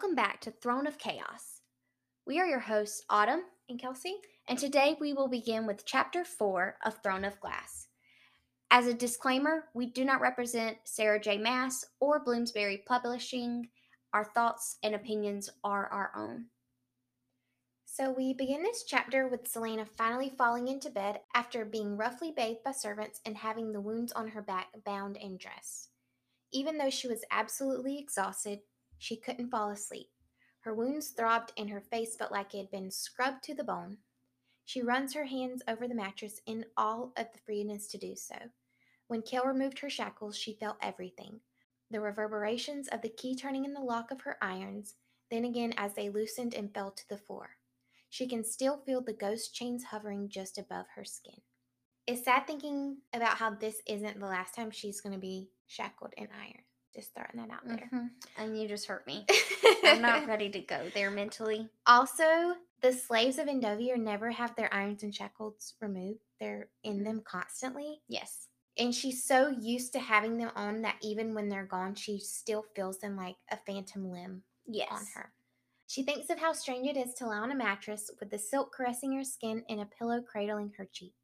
Welcome 0.00 0.16
back 0.16 0.40
to 0.40 0.50
Throne 0.50 0.86
of 0.86 0.96
Chaos. 0.96 1.60
We 2.26 2.40
are 2.40 2.46
your 2.46 2.60
hosts, 2.60 3.04
Autumn 3.10 3.42
And 3.68 3.78
Kelsey? 3.78 4.14
and 4.48 4.58
today 4.58 4.96
we 4.98 5.12
will 5.12 5.28
begin 5.28 5.66
with 5.66 5.84
Chapter 5.84 6.24
4 6.24 6.78
of 6.86 7.02
Throne 7.02 7.22
of 7.22 7.38
Glass. 7.38 7.88
As 8.70 8.86
a 8.86 8.94
disclaimer, 8.94 9.64
we 9.74 9.84
do 9.84 10.06
not 10.06 10.22
represent 10.22 10.78
Sarah 10.84 11.20
J. 11.20 11.36
Maas 11.36 11.84
or 12.00 12.24
Bloomsbury 12.24 12.82
Publishing. 12.86 13.68
Our 14.14 14.24
thoughts 14.24 14.78
and 14.82 14.94
opinions 14.94 15.50
are 15.64 15.86
our 15.88 16.12
own. 16.16 16.46
So 17.84 18.10
we 18.10 18.32
begin 18.32 18.62
this 18.62 18.84
chapter 18.84 19.28
with 19.28 19.52
Celaena 19.52 19.86
finally 19.86 20.30
falling 20.30 20.68
into 20.68 20.88
bed 20.88 21.20
after 21.34 21.66
being 21.66 21.98
roughly 21.98 22.32
bathed 22.34 22.64
by 22.64 22.72
servants 22.72 23.20
and 23.26 23.36
having 23.36 23.72
the 23.72 23.82
wounds 23.82 24.12
on 24.12 24.28
her 24.28 24.40
back 24.40 24.68
bound 24.86 25.18
and 25.18 25.38
dressed. 25.38 25.90
Even 26.52 26.78
though 26.78 26.88
she 26.88 27.06
was 27.06 27.22
absolutely 27.30 27.98
exhausted, 27.98 28.60
she 29.00 29.16
couldn't 29.16 29.50
fall 29.50 29.70
asleep. 29.70 30.10
Her 30.60 30.74
wounds 30.74 31.08
throbbed 31.08 31.52
and 31.56 31.70
her 31.70 31.80
face 31.80 32.14
felt 32.16 32.30
like 32.30 32.54
it 32.54 32.58
had 32.58 32.70
been 32.70 32.90
scrubbed 32.90 33.42
to 33.44 33.54
the 33.54 33.64
bone. 33.64 33.96
She 34.66 34.82
runs 34.82 35.14
her 35.14 35.24
hands 35.24 35.62
over 35.66 35.88
the 35.88 35.94
mattress 35.94 36.40
in 36.46 36.66
all 36.76 37.12
of 37.16 37.26
the 37.32 37.38
freeness 37.38 37.88
to 37.88 37.98
do 37.98 38.14
so. 38.14 38.36
When 39.08 39.22
Chaol 39.22 39.46
removed 39.46 39.78
her 39.78 39.90
shackles, 39.90 40.36
she 40.36 40.52
felt 40.52 40.76
everything 40.80 41.40
the 41.90 42.00
reverberations 42.00 42.86
of 42.88 43.02
the 43.02 43.08
key 43.08 43.34
turning 43.34 43.64
in 43.64 43.72
the 43.72 43.80
lock 43.80 44.12
of 44.12 44.20
her 44.20 44.36
irons, 44.40 44.94
then 45.28 45.44
again 45.44 45.74
as 45.76 45.94
they 45.94 46.08
loosened 46.08 46.54
and 46.54 46.72
fell 46.72 46.92
to 46.92 47.08
the 47.08 47.18
floor. 47.18 47.56
She 48.10 48.28
can 48.28 48.44
still 48.44 48.76
feel 48.76 49.00
the 49.00 49.12
ghost 49.12 49.54
chains 49.54 49.82
hovering 49.84 50.28
just 50.28 50.56
above 50.56 50.86
her 50.94 51.04
skin. 51.04 51.40
It's 52.06 52.24
sad 52.24 52.46
thinking 52.46 52.98
about 53.12 53.38
how 53.38 53.50
this 53.50 53.80
isn't 53.88 54.20
the 54.20 54.26
last 54.26 54.54
time 54.54 54.70
she's 54.70 55.00
going 55.00 55.14
to 55.14 55.18
be 55.18 55.48
shackled 55.66 56.12
in 56.16 56.28
ironed. 56.32 56.69
Just 56.94 57.14
throwing 57.14 57.46
that 57.46 57.54
out 57.54 57.66
there. 57.66 57.88
Mhm. 57.92 58.10
And 58.36 58.60
you 58.60 58.66
just 58.66 58.86
hurt 58.86 59.06
me. 59.06 59.24
I'm 59.84 60.02
not 60.02 60.26
ready 60.28 60.50
to 60.50 60.60
go 60.60 60.88
there 60.94 61.10
mentally. 61.10 61.68
Also, 61.86 62.56
the 62.80 62.92
slaves 62.92 63.38
of 63.38 63.46
Endovier 63.46 63.96
never 63.96 64.30
have 64.30 64.56
their 64.56 64.72
irons 64.74 65.02
and 65.02 65.14
shackles 65.14 65.74
removed. 65.80 66.20
They're 66.40 66.68
in 66.82 67.04
them 67.04 67.22
constantly. 67.24 68.00
Yes. 68.08 68.48
And 68.78 68.94
she's 68.94 69.22
so 69.24 69.48
used 69.60 69.92
to 69.92 69.98
having 69.98 70.38
them 70.38 70.50
on 70.56 70.82
that 70.82 70.96
even 71.02 71.34
when 71.34 71.48
they're 71.48 71.64
gone, 71.66 71.94
she 71.94 72.18
still 72.18 72.64
feels 72.74 72.98
them 72.98 73.16
like 73.16 73.36
a 73.50 73.56
phantom 73.66 74.10
limb 74.10 74.42
Yes. 74.66 74.88
on 74.90 75.06
her. 75.14 75.32
She 75.86 76.02
thinks 76.04 76.30
of 76.30 76.38
how 76.38 76.52
strange 76.52 76.86
it 76.88 76.96
is 76.96 77.14
to 77.14 77.26
lie 77.26 77.38
on 77.38 77.50
a 77.50 77.54
mattress 77.56 78.10
with 78.18 78.30
the 78.30 78.38
silk 78.38 78.72
caressing 78.74 79.12
her 79.12 79.24
skin 79.24 79.64
and 79.68 79.80
a 79.80 79.86
pillow 79.86 80.22
cradling 80.22 80.72
her 80.78 80.86
cheek. 80.90 81.14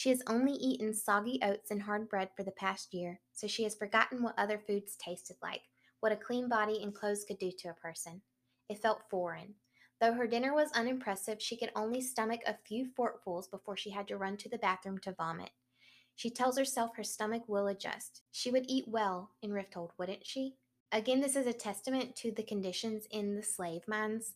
She 0.00 0.08
has 0.08 0.22
only 0.26 0.54
eaten 0.54 0.94
soggy 0.94 1.38
oats 1.42 1.70
and 1.70 1.82
hard 1.82 2.08
bread 2.08 2.30
for 2.34 2.42
the 2.42 2.52
past 2.52 2.94
year, 2.94 3.20
so 3.34 3.46
she 3.46 3.64
has 3.64 3.74
forgotten 3.74 4.22
what 4.22 4.32
other 4.38 4.58
foods 4.58 4.96
tasted 4.96 5.36
like, 5.42 5.60
what 6.00 6.10
a 6.10 6.16
clean 6.16 6.48
body 6.48 6.82
and 6.82 6.94
clothes 6.94 7.26
could 7.28 7.38
do 7.38 7.50
to 7.58 7.68
a 7.68 7.74
person. 7.74 8.22
It 8.70 8.80
felt 8.80 9.10
foreign. 9.10 9.56
Though 10.00 10.14
her 10.14 10.26
dinner 10.26 10.54
was 10.54 10.72
unimpressive, 10.72 11.42
she 11.42 11.54
could 11.54 11.70
only 11.76 12.00
stomach 12.00 12.40
a 12.46 12.56
few 12.66 12.86
forkfuls 12.98 13.50
before 13.50 13.76
she 13.76 13.90
had 13.90 14.08
to 14.08 14.16
run 14.16 14.38
to 14.38 14.48
the 14.48 14.56
bathroom 14.56 14.96
to 15.00 15.12
vomit. 15.12 15.50
She 16.16 16.30
tells 16.30 16.56
herself 16.56 16.96
her 16.96 17.04
stomach 17.04 17.42
will 17.46 17.66
adjust. 17.66 18.22
She 18.32 18.50
would 18.50 18.64
eat 18.68 18.88
well 18.88 19.32
in 19.42 19.50
Rifthold, 19.50 19.90
wouldn't 19.98 20.26
she? 20.26 20.54
Again, 20.92 21.20
this 21.20 21.36
is 21.36 21.46
a 21.46 21.52
testament 21.52 22.16
to 22.16 22.32
the 22.32 22.42
conditions 22.42 23.04
in 23.10 23.36
the 23.36 23.42
slave 23.42 23.82
mines. 23.86 24.32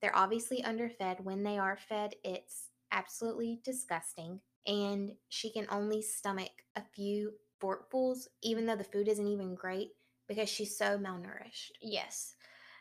They're 0.00 0.16
obviously 0.16 0.64
underfed. 0.64 1.20
When 1.22 1.42
they 1.42 1.58
are 1.58 1.76
fed, 1.76 2.14
it's 2.24 2.70
absolutely 2.90 3.60
disgusting. 3.62 4.40
And 4.66 5.12
she 5.28 5.50
can 5.50 5.66
only 5.70 6.02
stomach 6.02 6.50
a 6.76 6.82
few 6.94 7.32
forkfuls, 7.62 8.26
even 8.42 8.66
though 8.66 8.76
the 8.76 8.84
food 8.84 9.08
isn't 9.08 9.26
even 9.26 9.54
great, 9.54 9.90
because 10.28 10.48
she's 10.48 10.76
so 10.76 10.98
malnourished. 10.98 11.72
Yes. 11.80 12.34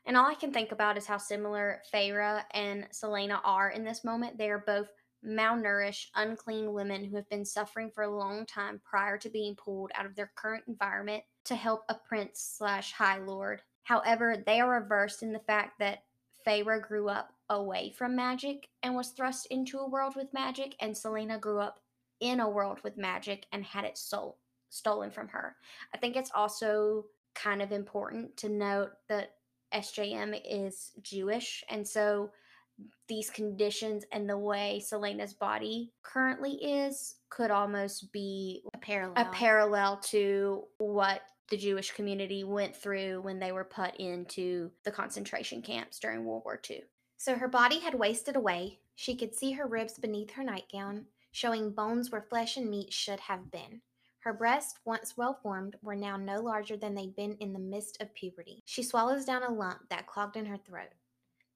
And 0.06 0.18
all 0.18 0.26
I 0.26 0.36
can 0.36 0.52
think 0.52 0.72
about 0.72 0.98
is 0.98 1.06
how 1.06 1.18
similar 1.18 1.82
Feyre 1.94 2.44
and 2.52 2.88
Celaena 2.92 3.40
are 3.44 3.70
in 3.70 3.84
this 3.84 4.04
moment. 4.04 4.38
They 4.38 4.50
are 4.50 4.64
both 4.66 4.88
malnourished, 5.24 6.08
unclean 6.16 6.74
women 6.74 7.04
who 7.04 7.16
have 7.16 7.30
been 7.30 7.46
suffering 7.46 7.92
for 7.94 8.04
a 8.04 8.16
long 8.16 8.46
time 8.46 8.82
prior 8.84 9.18
to 9.20 9.30
being 9.30 9.56
pulled 9.56 9.92
out 9.96 10.06
of 10.06 10.16
their 10.16 10.32
current 10.36 10.64
environment 10.68 11.24
to 11.46 11.56
help 11.56 11.82
a 11.90 11.96
prince 11.96 12.56
slash 12.58 12.92
high 12.92 13.20
lord. 13.20 13.62
However, 13.84 14.44
they 14.46 14.60
are 14.60 14.82
reversed 14.82 15.22
in 15.22 15.34
the 15.34 15.40
fact 15.40 15.80
that 15.80 16.00
Feyre 16.46 16.82
grew 16.82 17.10
up 17.10 17.34
away 17.50 17.94
from 17.98 18.16
magic 18.16 18.68
and 18.84 18.96
was 18.96 19.10
thrust 19.10 19.48
into 19.48 19.80
a 19.80 19.90
world 19.90 20.16
with 20.16 20.34
magic, 20.34 20.76
and 20.80 20.94
Celaena 20.94 21.40
grew 21.40 21.60
up 21.60 21.80
in 22.20 22.40
a 22.40 22.50
world 22.50 22.80
with 22.84 22.98
magic 22.98 23.46
and 23.52 23.64
had 23.64 23.84
it 23.84 23.98
stole, 23.98 24.38
stolen 24.70 25.12
from 25.12 25.28
her. 25.30 25.56
I 25.94 25.98
think 25.98 26.16
it's 26.16 26.32
also 26.34 27.06
kind 27.34 27.62
of 27.62 27.72
important 27.72 28.38
to 28.38 28.50
note 28.50 28.92
that 29.10 29.34
SJM 29.74 30.40
is 30.46 30.92
Jewish, 31.02 31.64
and 31.70 31.88
so 31.88 32.32
these 33.08 33.30
conditions 33.30 34.06
and 34.12 34.30
the 34.30 34.38
way 34.38 34.82
Celaena's 34.84 35.34
body 35.34 35.92
currently 36.02 36.54
is 36.54 37.16
could 37.30 37.52
almost 37.52 38.12
be 38.12 38.64
A 38.74 38.78
parallel. 38.78 39.14
a 39.18 39.30
parallel 39.32 39.98
to 39.98 40.64
what 40.78 41.22
the 41.52 41.58
Jewish 41.58 41.92
community 41.92 42.44
went 42.44 42.76
through 42.76 43.22
when 43.22 43.38
they 43.38 43.52
were 43.52 43.64
put 43.66 43.96
into 43.98 44.72
the 44.84 44.92
concentration 44.92 45.62
camps 45.62 46.00
during 46.00 46.26
World 46.26 46.44
War 46.46 46.60
II. 46.68 46.86
So 47.18 47.36
her 47.36 47.48
body 47.48 47.80
had 47.80 47.94
wasted 47.94 48.36
away. 48.36 48.80
She 48.96 49.16
could 49.16 49.36
see 49.36 49.52
her 49.52 49.68
ribs 49.68 50.00
beneath 50.00 50.32
her 50.32 50.44
nightgown, 50.44 51.06
showing 51.32 51.72
bones 51.72 52.10
where 52.10 52.22
flesh 52.22 52.58
and 52.58 52.70
meat 52.70 52.92
should 52.92 53.20
have 53.20 53.52
been. 53.52 53.82
Her 54.20 54.34
breasts, 54.34 54.80
once 54.86 55.18
well 55.18 55.34
formed, 55.34 55.76
were 55.82 55.96
now 55.96 56.16
no 56.16 56.42
larger 56.42 56.78
than 56.78 56.96
they'd 56.96 57.16
been 57.16 57.36
in 57.40 57.54
the 57.54 57.60
midst 57.60 58.02
of 58.02 58.14
puberty. 58.14 58.62
She 58.66 58.82
swallows 58.82 59.26
down 59.26 59.44
a 59.44 59.52
lump 59.52 59.90
that 59.90 60.08
clogged 60.08 60.38
in 60.38 60.46
her 60.46 60.58
throat. 60.58 60.94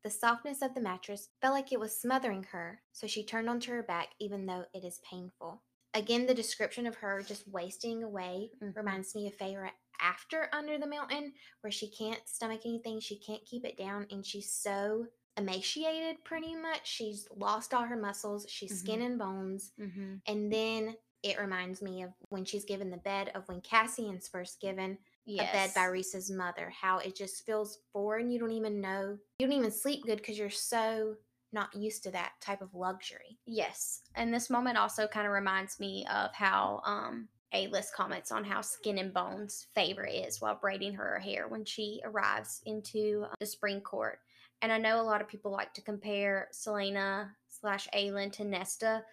The 0.04 0.10
softness 0.10 0.62
of 0.62 0.76
the 0.76 0.82
mattress 0.82 1.30
felt 1.42 1.54
like 1.54 1.72
it 1.72 1.80
was 1.80 2.00
smothering 2.00 2.44
her, 2.52 2.84
so 2.92 3.08
she 3.08 3.24
turned 3.24 3.50
onto 3.50 3.72
her 3.72 3.82
back, 3.82 4.10
even 4.20 4.46
though 4.46 4.66
it 4.74 4.84
is 4.84 5.00
painful. 5.10 5.64
Again, 5.96 6.26
the 6.26 6.34
description 6.34 6.86
of 6.86 6.98
her 6.98 7.22
just 7.22 7.48
wasting 7.48 8.04
away 8.04 8.52
Mhm. 8.62 8.76
reminds 8.76 9.16
me 9.16 9.28
of 9.28 9.38
Feyre 9.38 9.72
after 10.02 10.50
Under 10.54 10.78
the 10.78 10.88
Mountain, 10.88 11.34
where 11.62 11.72
she 11.72 11.90
can't 11.90 12.22
stomach 12.28 12.62
anything, 12.66 13.00
she 13.00 13.18
can't 13.20 13.46
keep 13.46 13.66
it 13.66 13.78
down, 13.78 14.08
and 14.12 14.26
she's 14.26 14.52
so 14.52 15.06
emaciated 15.38 16.24
pretty 16.24 16.56
much. 16.56 16.82
She's 16.84 17.28
lost 17.36 17.74
all 17.74 17.84
her 17.84 17.98
muscles, 17.98 18.46
she's 18.50 18.80
skin 18.80 19.02
and 19.02 19.20
bones. 19.20 19.72
Mm-hmm. 19.80 20.16
And 20.28 20.52
then 20.52 20.96
it 21.24 21.40
reminds 21.40 21.82
me 21.82 22.04
of 22.04 22.12
when 22.30 22.46
she's 22.46 22.66
given 22.66 22.90
the 22.90 22.98
bed 22.98 23.32
of 23.36 23.48
when 23.48 23.62
Cassian's 23.62 24.28
first 24.28 24.62
given 24.62 24.98
Yes. 25.28 25.50
a 25.50 25.54
bed 25.54 25.72
by 25.74 25.86
Rhys's 25.88 26.30
mother, 26.30 26.72
how 26.80 27.00
it 27.00 27.16
just 27.16 27.48
feels 27.48 27.80
foreign. 27.92 28.30
You 28.30 28.38
don't 28.40 28.52
even 28.52 28.80
know, 28.80 29.18
you 29.40 29.48
don't 29.48 29.58
even 29.58 29.72
sleep 29.72 30.04
good 30.06 30.18
because 30.18 30.38
you're 30.38 30.52
so 30.52 31.16
not 31.52 31.74
used 31.76 32.04
to 32.04 32.12
that 32.12 32.34
type 32.42 32.62
of 32.62 32.76
luxury. 32.76 33.40
Yes. 33.48 34.02
And 34.14 34.32
this 34.32 34.52
moment 34.52 34.78
also 34.78 35.08
kind 35.08 35.26
of 35.26 35.34
reminds 35.34 35.80
me 35.80 36.06
of 36.14 36.32
how 36.34 36.82
um 36.86 37.28
Alis 37.54 37.92
comments 37.96 38.32
on 38.32 38.44
how 38.44 38.62
skin 38.62 38.98
and 38.98 39.14
bones 39.14 39.68
favor 39.74 40.06
is 40.06 40.42
while 40.42 40.60
braiding 40.60 40.94
her 40.94 41.20
hair 41.20 41.48
when 41.48 41.64
she 41.64 42.02
arrives 42.04 42.62
into 42.66 43.26
uh, 43.26 43.34
the 43.40 43.46
spring 43.46 43.82
court. 43.82 44.20
And 44.62 44.72
I 44.72 44.78
know 44.78 45.00
a 45.00 45.04
lot 45.04 45.22
of 45.22 45.28
people 45.28 45.52
like 45.52 45.74
to 45.76 45.82
compare 45.82 46.50
Celaena 46.54 47.30
slash 47.48 47.88
Aelin 47.94 48.32
to 48.34 48.44
Nesta, 48.44 49.04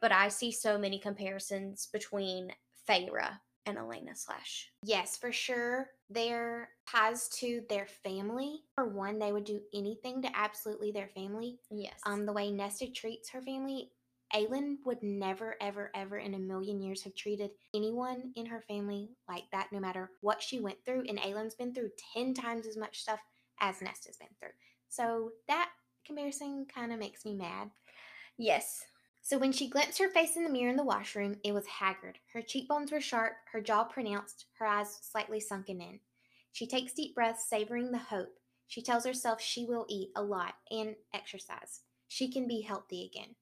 but 0.00 0.12
I 0.12 0.28
see 0.28 0.52
so 0.52 0.78
many 0.78 0.98
comparisons 0.98 1.88
between 1.92 2.52
Feyre 2.88 3.38
and 3.66 3.78
Elena 3.78 4.14
slash. 4.14 4.70
Yes, 4.82 5.16
for 5.16 5.32
sure. 5.32 5.90
Their 6.10 6.70
ties 6.88 7.28
to 7.40 7.62
their 7.68 7.86
family. 7.86 8.62
For 8.74 8.88
one, 8.88 9.18
they 9.18 9.32
would 9.32 9.44
do 9.44 9.60
anything 9.72 10.22
to 10.22 10.36
absolutely 10.36 10.90
their 10.90 11.08
family. 11.08 11.58
Yes. 11.70 11.94
Um, 12.04 12.26
the 12.26 12.32
way 12.32 12.50
Nesta 12.50 12.90
treats 12.90 13.30
her 13.30 13.40
family, 13.42 13.90
Aelin 14.34 14.76
would 14.84 15.02
never, 15.02 15.56
ever, 15.60 15.90
ever 15.94 16.18
in 16.18 16.34
a 16.34 16.38
million 16.38 16.80
years 16.80 17.02
have 17.02 17.14
treated 17.14 17.50
anyone 17.74 18.32
in 18.34 18.46
her 18.46 18.62
family 18.62 19.10
like 19.28 19.44
that, 19.52 19.68
no 19.72 19.80
matter 19.80 20.10
what 20.20 20.42
she 20.42 20.60
went 20.60 20.78
through. 20.84 21.04
And 21.08 21.18
Aelin's 21.18 21.54
been 21.54 21.74
through 21.74 21.90
10 22.14 22.34
times 22.34 22.66
as 22.66 22.76
much 22.76 23.00
stuff 23.00 23.20
as 23.60 23.82
Nesta's 23.82 24.16
been 24.16 24.28
through. 24.40 24.54
So 24.88 25.32
that 25.48 25.70
comparison 26.06 26.66
kind 26.72 26.92
of 26.92 26.98
makes 26.98 27.24
me 27.24 27.34
mad. 27.34 27.70
yes. 28.38 28.82
So 29.24 29.38
when 29.38 29.52
she 29.52 29.68
glimpsed 29.68 30.00
her 30.00 30.10
face 30.10 30.34
in 30.34 30.42
the 30.42 30.50
mirror 30.50 30.70
in 30.70 30.76
the 30.76 30.82
washroom, 30.82 31.36
it 31.44 31.52
was 31.52 31.66
haggard. 31.66 32.18
Her 32.32 32.42
cheekbones 32.42 32.90
were 32.90 33.00
sharp, 33.00 33.34
her 33.52 33.60
jaw 33.60 33.84
pronounced, 33.84 34.46
her 34.58 34.66
eyes 34.66 34.98
slightly 35.00 35.38
sunken 35.38 35.80
in. 35.80 36.00
She 36.50 36.66
takes 36.66 36.92
deep 36.92 37.14
breaths, 37.14 37.48
savoring 37.48 37.92
the 37.92 37.98
hope. 37.98 38.34
She 38.66 38.82
tells 38.82 39.06
herself 39.06 39.40
she 39.40 39.64
will 39.64 39.86
eat 39.88 40.10
a 40.16 40.22
lot 40.22 40.54
and 40.70 40.96
exercise. 41.14 41.82
She 42.08 42.32
can 42.32 42.48
be 42.48 42.62
healthy 42.62 43.08
again. 43.14 43.36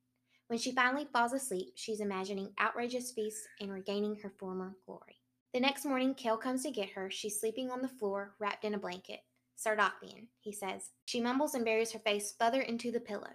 When 0.51 0.59
she 0.59 0.73
finally 0.73 1.07
falls 1.13 1.33
asleep, 1.33 1.75
she's 1.77 2.01
imagining 2.01 2.51
outrageous 2.61 3.13
feasts 3.13 3.47
and 3.61 3.71
regaining 3.71 4.17
her 4.17 4.33
former 4.37 4.75
glory. 4.85 5.21
The 5.55 5.61
next 5.61 5.85
morning, 5.85 6.13
Chaol 6.17 6.41
comes 6.41 6.65
to 6.65 6.73
get 6.73 6.91
her. 6.91 7.09
She's 7.09 7.39
sleeping 7.39 7.71
on 7.71 7.83
the 7.83 7.89
floor, 7.89 8.35
wrapped 8.41 8.65
in 8.65 8.75
a 8.75 8.79
blanket. 8.79 9.21
Sardothien, 9.57 10.27
he 10.41 10.51
says. 10.53 10.91
She 11.05 11.21
mumbles 11.21 11.55
and 11.55 11.65
buries 11.65 11.93
her 11.93 12.01
face 12.01 12.35
further 12.37 12.63
into 12.63 12.91
the 12.91 12.99
pillow. 12.99 13.31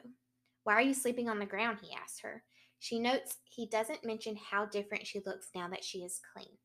Why 0.65 0.73
are 0.73 0.81
you 0.81 0.94
sleeping 0.94 1.29
on 1.29 1.39
the 1.39 1.45
ground? 1.45 1.77
he 1.81 1.95
asks 1.95 2.19
her. 2.19 2.44
She 2.79 3.00
notes 3.00 3.38
he 3.45 3.65
doesn't 3.65 4.03
mention 4.03 4.35
how 4.35 4.65
different 4.65 5.07
she 5.07 5.21
looks 5.25 5.51
now 5.56 5.69
that 5.69 5.85
she 5.85 6.00
is 6.00 6.19
clean. 6.33 6.57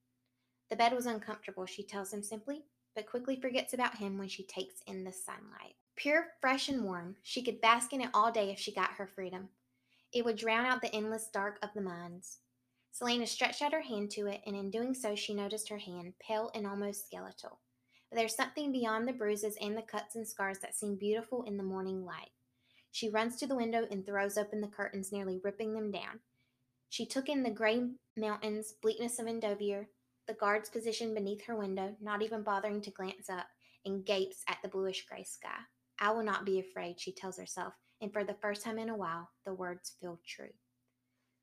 The 0.69 0.75
bed 0.75 0.93
was 0.93 1.07
uncomfortable, 1.07 1.67
she 1.67 1.85
tells 1.85 2.13
him 2.13 2.25
simply. 2.25 2.65
but 2.97 3.07
quickly 3.07 3.41
forgets 3.41 3.73
about 3.73 3.99
him 3.99 4.19
when 4.19 4.27
she 4.27 4.43
takes 4.43 4.83
in 4.89 5.05
the 5.05 5.13
sunlight. 5.13 5.77
Pure, 5.95 6.27
fresh, 6.41 6.69
and 6.69 6.83
warm, 6.83 7.15
she 7.23 7.41
could 7.41 7.61
bask 7.61 7.93
in 7.93 8.01
it 8.01 8.11
all 8.13 8.33
day 8.33 8.51
if 8.51 8.59
she 8.59 8.75
got 8.75 8.91
her 8.95 9.07
freedom. 9.07 9.49
It 10.13 10.25
would 10.25 10.37
drown 10.37 10.67
out 10.67 10.83
the 10.83 10.95
endless 10.95 11.29
dark 11.33 11.59
of 11.63 11.71
the 11.75 11.81
mines. 11.81 12.39
Celaena 12.93 13.29
stretched 13.29 13.63
out 13.63 13.73
her 13.73 13.83
hand 13.83 14.11
to 14.13 14.27
it, 14.27 14.41
and 14.45 14.57
in 14.57 14.71
doing 14.71 14.95
so, 14.95 15.15
she 15.15 15.35
noticed 15.35 15.69
her 15.69 15.79
hand, 15.79 16.15
pale 16.21 16.51
and 16.55 16.67
almost 16.67 17.07
skeletal. 17.07 17.61
But 18.11 18.19
there's 18.19 18.35
something 18.35 18.73
beyond 18.73 19.07
the 19.07 19.13
bruises 19.13 19.57
and 19.61 19.77
the 19.77 19.83
cuts 19.83 20.17
and 20.17 20.27
scars 20.27 20.59
that 20.61 20.75
seem 20.75 20.97
beautiful 20.97 21.45
in 21.45 21.57
the 21.57 21.63
morning 21.63 22.05
light. 22.05 22.31
She 22.91 23.09
runs 23.09 23.37
to 23.37 23.47
the 23.47 23.55
window 23.55 23.87
and 23.89 24.05
throws 24.05 24.37
open 24.37 24.61
the 24.61 24.67
curtains, 24.67 25.13
nearly 25.13 25.41
ripping 25.45 25.75
them 25.75 25.93
down. 25.93 26.19
She 26.89 27.07
took 27.07 27.29
in 27.29 27.45
the 27.45 27.51
gray 27.51 27.81
mountains, 28.17 28.75
bleakness 28.83 29.21
of 29.21 29.27
Endovier, 29.27 29.87
the 30.27 30.35
guard's 30.35 30.69
positioned 30.69 31.15
beneath 31.15 31.45
her 31.45 31.57
window, 31.57 31.95
not 32.01 32.23
even 32.23 32.43
bothering 32.43 32.81
to 32.83 32.91
glance 32.91 33.31
up, 33.31 33.47
and 33.85 34.05
gapes 34.05 34.43
at 34.49 34.59
the 34.63 34.69
bluish 34.69 35.07
gray 35.07 35.23
sky. 35.23 35.61
I 36.01 36.11
will 36.11 36.25
not 36.25 36.45
be 36.45 36.59
afraid, 36.59 36.99
she 36.99 37.13
tells 37.13 37.39
herself, 37.39 37.75
and 38.01 38.13
for 38.13 38.25
the 38.25 38.35
first 38.35 38.63
time 38.63 38.79
in 38.79 38.89
a 38.89 38.97
while, 38.97 39.29
the 39.45 39.55
words 39.55 39.93
feel 40.01 40.19
true. 40.27 40.53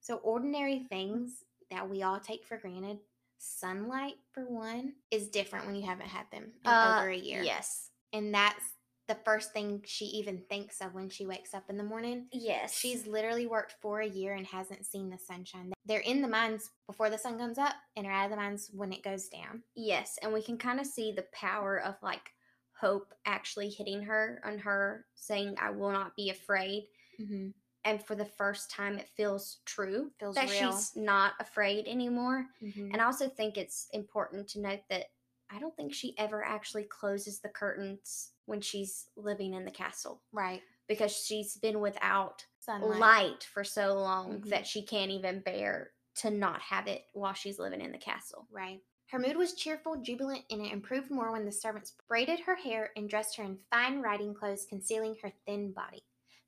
So, 0.02 0.18
ordinary 0.18 0.86
things 0.90 1.44
that 1.72 1.90
we 1.90 2.04
all 2.04 2.20
take 2.20 2.46
for 2.46 2.58
granted, 2.58 3.00
sunlight 3.38 4.16
for 4.32 4.44
one, 4.46 4.94
is 5.12 5.28
different 5.28 5.66
when 5.66 5.76
you 5.76 5.86
haven't 5.86 6.08
had 6.08 6.26
them 6.32 6.52
in 6.64 6.70
Uh, 6.72 6.98
over 7.00 7.10
a 7.10 7.16
year. 7.18 7.44
Yes. 7.44 7.92
And 8.14 8.34
that's 8.34 8.64
the 9.08 9.18
first 9.26 9.54
thing 9.54 9.82
she 9.86 10.06
even 10.06 10.44
thinks 10.50 10.82
of 10.82 10.94
when 10.94 11.10
she 11.10 11.26
wakes 11.26 11.54
up 11.54 11.70
in 11.70 11.78
the 11.78 11.84
morning. 11.84 12.28
Yes. 12.32 12.74
She's 12.74 13.08
literally 13.08 13.48
worked 13.48 13.76
for 13.82 14.02
a 14.02 14.08
year 14.08 14.34
and 14.34 14.46
hasn't 14.46 14.86
seen 14.86 15.10
the 15.10 15.18
sunshine. 15.18 15.72
They're 15.86 16.00
in 16.02 16.22
the 16.22 16.28
mines 16.28 16.72
before 16.88 17.10
the 17.10 17.18
sun 17.18 17.38
comes 17.38 17.58
up 17.58 17.76
and 17.96 18.06
are 18.06 18.12
out 18.12 18.26
of 18.26 18.32
the 18.32 18.38
mines 18.38 18.70
when 18.74 18.92
it 18.92 19.04
goes 19.04 19.30
down. 19.30 19.64
Yes, 19.76 20.18
and 20.22 20.34
we 20.34 20.42
can 20.42 20.58
kind 20.58 20.80
of 20.80 20.86
see 20.86 21.12
the 21.14 21.26
power 21.32 21.80
of 21.82 21.96
like 22.02 22.34
hope 22.80 23.14
actually 23.26 23.70
hitting 23.70 24.04
her 24.04 24.40
and 24.44 24.60
her 24.62 25.06
saying, 25.16 25.56
I 25.62 25.72
will 25.72 25.92
not 25.92 26.16
be 26.16 26.30
afraid. 26.30 26.88
Mm-hmm. 27.20 27.50
And 27.86 28.04
for 28.04 28.16
the 28.16 28.26
first 28.26 28.70
time, 28.70 28.98
it 28.98 29.08
feels 29.16 29.58
true 29.66 30.12
Feels 30.20 30.36
that 30.36 30.50
real. 30.50 30.72
she's 30.72 30.92
not 30.96 31.34
afraid 31.40 31.88
anymore. 31.88 32.46
Mm-hmm. 32.62 32.92
And 32.92 33.02
I 33.02 33.06
also 33.06 33.30
think 33.30 33.58
it's 33.58 33.88
important 33.94 34.48
to 34.50 34.60
note 34.60 34.82
that 34.90 35.06
I 35.50 35.60
don't 35.60 35.76
think 35.76 35.94
she 35.94 36.14
ever 36.18 36.44
actually 36.44 36.84
closes 36.84 37.40
the 37.40 37.48
curtains 37.50 38.32
when 38.46 38.60
she's 38.60 39.08
living 39.16 39.54
in 39.54 39.64
the 39.64 39.72
castle 39.72 40.22
right. 40.34 40.62
because 40.90 41.16
she's 41.16 41.56
been 41.58 41.80
without 41.80 42.46
Sunlight. 42.60 43.00
light 43.00 43.44
for 43.54 43.64
so 43.64 43.94
long 43.94 44.42
Mhm. 44.42 44.50
that 44.50 44.68
she 44.68 44.82
can't 44.82 45.12
even 45.12 45.40
bear 45.40 45.92
to 46.16 46.30
not 46.30 46.60
have 46.62 46.88
it 46.88 47.06
while 47.14 47.34
she's 47.34 47.60
living 47.60 47.80
in 47.80 47.92
the 47.94 47.98
castle. 47.98 48.48
Right. 48.52 48.82
Her 49.08 49.20
mood 49.20 49.38
was 49.38 49.54
cheerful, 49.54 49.96
jubilant, 49.96 50.44
and 50.50 50.62
it 50.62 50.74
improved 50.74 51.10
more 51.10 51.32
when 51.32 51.46
the 51.46 51.52
servants 51.52 51.94
braided 52.10 52.42
her 52.42 52.56
hair 52.56 52.92
and 52.98 53.10
dressed 53.10 53.38
her 53.38 53.44
in 53.44 53.60
fine 53.72 54.02
riding 54.02 54.34
clothes 54.34 54.66
concealing 54.70 55.16
her 55.22 55.32
thin 55.46 55.72
body. 55.72 56.04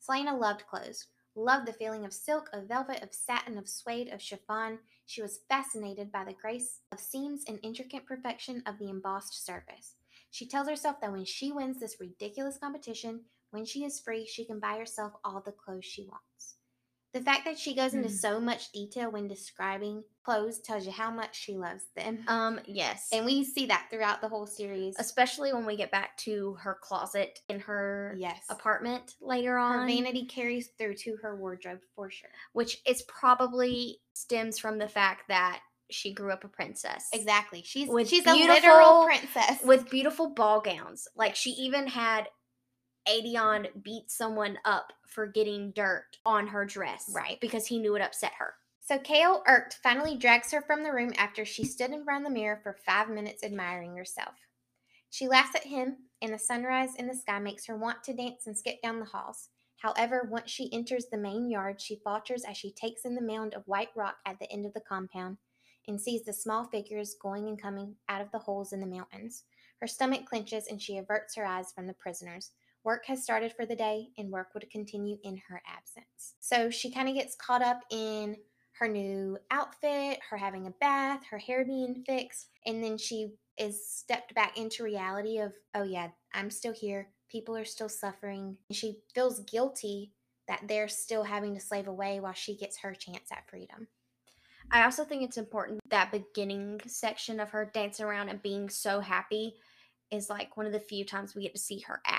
Celaena 0.06 0.38
loved 0.38 0.68
clothes, 0.68 1.08
loved 1.36 1.66
the 1.66 1.74
feeling 1.74 2.04
of 2.04 2.12
silk, 2.12 2.50
of 2.52 2.68
velvet, 2.68 3.02
of 3.02 3.14
satin, 3.14 3.58
of 3.58 3.70
suede, 3.70 4.10
of 4.10 4.22
chiffon. 4.22 4.80
She 5.06 5.22
was 5.22 5.40
fascinated 5.48 6.12
by 6.12 6.26
the 6.26 6.34
grace 6.34 6.82
of 6.92 7.00
seams 7.00 7.46
and 7.48 7.60
intricate 7.64 8.06
perfection 8.06 8.62
of 8.66 8.78
the 8.78 8.90
embossed 8.90 9.46
surface. 9.46 9.96
She 10.30 10.46
tells 10.46 10.68
herself 10.68 11.00
that 11.00 11.14
when 11.14 11.24
she 11.26 11.54
wins 11.54 11.80
this 11.80 12.00
ridiculous 12.00 12.58
competition, 12.58 13.22
when 13.52 13.64
she 13.64 13.86
is 13.86 14.02
free, 14.02 14.28
she 14.28 14.44
can 14.44 14.60
buy 14.60 14.78
herself 14.78 15.14
all 15.24 15.42
the 15.42 15.54
clothes 15.54 15.86
she 15.86 16.04
wants. 16.04 16.58
The 17.12 17.22
fact 17.22 17.46
that 17.46 17.58
she 17.58 17.74
goes 17.76 17.94
into 17.96 18.10
Hmm. 18.10 18.14
so 18.16 18.40
much 18.40 18.72
detail 18.72 19.10
when 19.12 19.28
describing 19.28 20.04
clothes 20.24 20.60
tells 20.60 20.86
you 20.86 20.92
how 20.92 21.10
much 21.10 21.36
she 21.36 21.56
loves 21.58 21.84
them. 21.96 22.24
Um, 22.28 22.60
yes. 22.68 23.10
and 23.12 23.26
we 23.26 23.44
see 23.44 23.66
that 23.66 23.88
throughout 23.90 24.22
the 24.22 24.30
whole 24.30 24.46
series. 24.46 24.96
especially 25.00 25.52
when 25.52 25.66
we 25.66 25.76
get 25.76 25.90
back 25.92 26.16
to 26.18 26.54
her 26.62 26.76
closet 26.82 27.40
in 27.50 27.62
her 27.62 28.16
Yes. 28.18 28.46
apartment 28.50 29.16
later 29.22 29.58
on. 29.58 29.80
Her 29.80 29.88
vanity 29.88 30.26
carries 30.26 30.68
through 30.78 30.96
to 30.98 31.16
her 31.24 31.36
wardrobe 31.36 31.82
for 31.96 32.12
sure. 32.12 32.30
which 32.54 32.82
is 32.86 33.02
probably 33.08 34.02
stems 34.14 34.60
from 34.60 34.78
the 34.78 34.88
fact 34.88 35.28
that 35.30 35.62
she 35.92 36.14
grew 36.14 36.32
up 36.32 36.44
a 36.44 36.48
princess. 36.48 37.08
Exactly. 37.14 37.64
She's 37.66 37.90
With 37.90 38.08
she's 38.08 38.26
a 38.28 38.34
literal 38.36 39.06
princess. 39.06 39.64
With 39.64 39.90
beautiful 39.90 40.30
ball 40.30 40.62
gowns. 40.62 41.08
Like 41.16 41.36
she 41.36 41.50
even 41.52 41.88
had 41.88 42.30
Aedion 43.10 43.68
beat 43.84 44.12
someone 44.12 44.58
up 44.66 44.94
for 45.08 45.26
getting 45.26 45.72
dirt 45.72 46.18
on 46.26 46.48
her 46.48 46.66
dress. 46.66 47.12
Right. 47.14 47.40
Because 47.42 47.66
he 47.66 47.80
knew 47.80 47.96
it 47.96 48.02
upset 48.02 48.34
her. 48.38 48.54
So 48.82 48.98
Chaol 48.98 49.42
irked, 49.48 49.80
finally 49.84 50.18
drags 50.18 50.52
her 50.52 50.62
from 50.62 50.84
the 50.84 50.92
room 50.92 51.14
after 51.18 51.46
she 51.46 51.64
stood 51.64 51.92
in 51.92 52.04
front 52.04 52.26
of 52.26 52.32
the 52.32 52.40
mirror 52.40 52.60
for 52.64 52.78
five 52.86 53.10
minutes 53.10 53.44
admiring 53.44 53.96
herself. 53.96 54.36
She 55.12 55.28
laughs 55.28 55.56
at 55.56 55.66
him, 55.66 55.98
and 56.22 56.34
the 56.34 56.40
sunrise 56.40 56.96
in 56.96 57.08
the 57.08 57.16
sky 57.16 57.40
makes 57.40 57.66
her 57.66 57.78
want 57.78 58.04
to 58.04 58.14
dance 58.14 58.48
and 58.48 58.58
skip 58.58 58.82
down 58.82 59.00
the 59.00 59.06
halls. 59.06 59.50
However, 59.78 60.28
once 60.30 60.52
she 60.52 60.72
enters 60.74 61.06
the 61.06 61.18
main 61.18 61.50
yard, 61.50 61.80
she 61.80 62.02
falters 62.04 62.44
as 62.44 62.58
she 62.58 62.72
takes 62.72 63.06
in 63.06 63.16
the 63.16 63.22
mound 63.22 63.54
of 63.54 63.68
white 63.68 63.90
rock 63.96 64.18
at 64.26 64.38
the 64.40 64.52
end 64.52 64.66
of 64.66 64.74
the 64.74 64.82
compound 64.82 65.38
and 65.88 66.00
sees 66.00 66.24
the 66.24 66.34
small 66.34 66.66
figures 66.66 67.16
going 67.22 67.48
and 67.48 67.62
coming 67.62 67.96
out 68.10 68.22
of 68.22 68.32
the 68.32 68.40
holes 68.40 68.74
in 68.74 68.80
the 68.80 68.86
mountains. 68.86 69.46
Her 69.80 69.88
stomach 69.88 70.26
clenches 70.26 70.68
and 70.68 70.82
she 70.82 70.98
averts 70.98 71.36
her 71.36 71.46
eyes 71.46 71.72
from 71.72 71.88
the 71.88 71.94
prisoners. 71.94 72.52
Work 72.84 73.06
has 73.08 73.24
started 73.24 73.54
for 73.54 73.66
the 73.66 73.76
day, 73.76 74.08
and 74.18 74.32
work 74.32 74.48
would 74.54 74.70
continue 74.72 75.18
in 75.24 75.42
her 75.50 75.62
absence. 75.68 76.36
So 76.40 76.70
she 76.70 76.92
kind 76.92 77.10
of 77.10 77.16
gets 77.16 77.36
caught 77.36 77.62
up 77.62 77.82
in 77.92 78.38
her 78.80 78.88
new 78.88 79.38
outfit, 79.52 80.20
her 80.30 80.38
having 80.38 80.66
a 80.66 80.74
bath, 80.80 81.22
her 81.30 81.38
hair 81.38 81.66
being 81.66 82.04
fixed, 82.06 82.50
and 82.66 82.84
then 82.84 82.98
she 82.98 83.34
is 83.58 83.86
stepped 83.86 84.34
back 84.34 84.58
into 84.58 84.84
reality 84.84 85.40
of, 85.40 85.52
oh 85.76 85.84
yeah, 85.84 86.08
I'm 86.34 86.50
still 86.50 86.74
here. 86.74 87.10
People 87.30 87.58
are 87.58 87.66
still 87.66 87.90
suffering. 87.90 88.58
And 88.70 88.76
she 88.76 89.00
feels 89.14 89.42
guilty 89.42 90.14
that 90.48 90.62
they're 90.68 90.88
still 90.88 91.24
having 91.24 91.54
to 91.54 91.60
slave 91.60 91.88
away 91.88 92.20
while 92.20 92.34
she 92.34 92.56
gets 92.56 92.80
her 92.80 92.94
chance 92.94 93.32
at 93.32 93.48
freedom. 93.50 93.88
I 94.72 94.84
also 94.84 95.04
think 95.04 95.24
it's 95.24 95.38
important 95.38 95.82
that 95.90 96.12
beginning 96.12 96.80
section 96.88 97.40
of 97.40 97.50
her 97.50 97.70
dancing 97.74 98.06
around 98.06 98.30
and 98.30 98.42
being 98.42 98.70
so 98.70 99.00
happy 99.00 99.56
is 100.12 100.30
like 100.30 100.58
one 100.58 100.66
of 100.66 100.72
the 100.72 100.80
few 100.80 101.06
times 101.06 101.36
we 101.36 101.44
get 101.44 101.54
to 101.54 101.62
see 101.62 101.80
her 101.82 102.02
act 102.06 102.19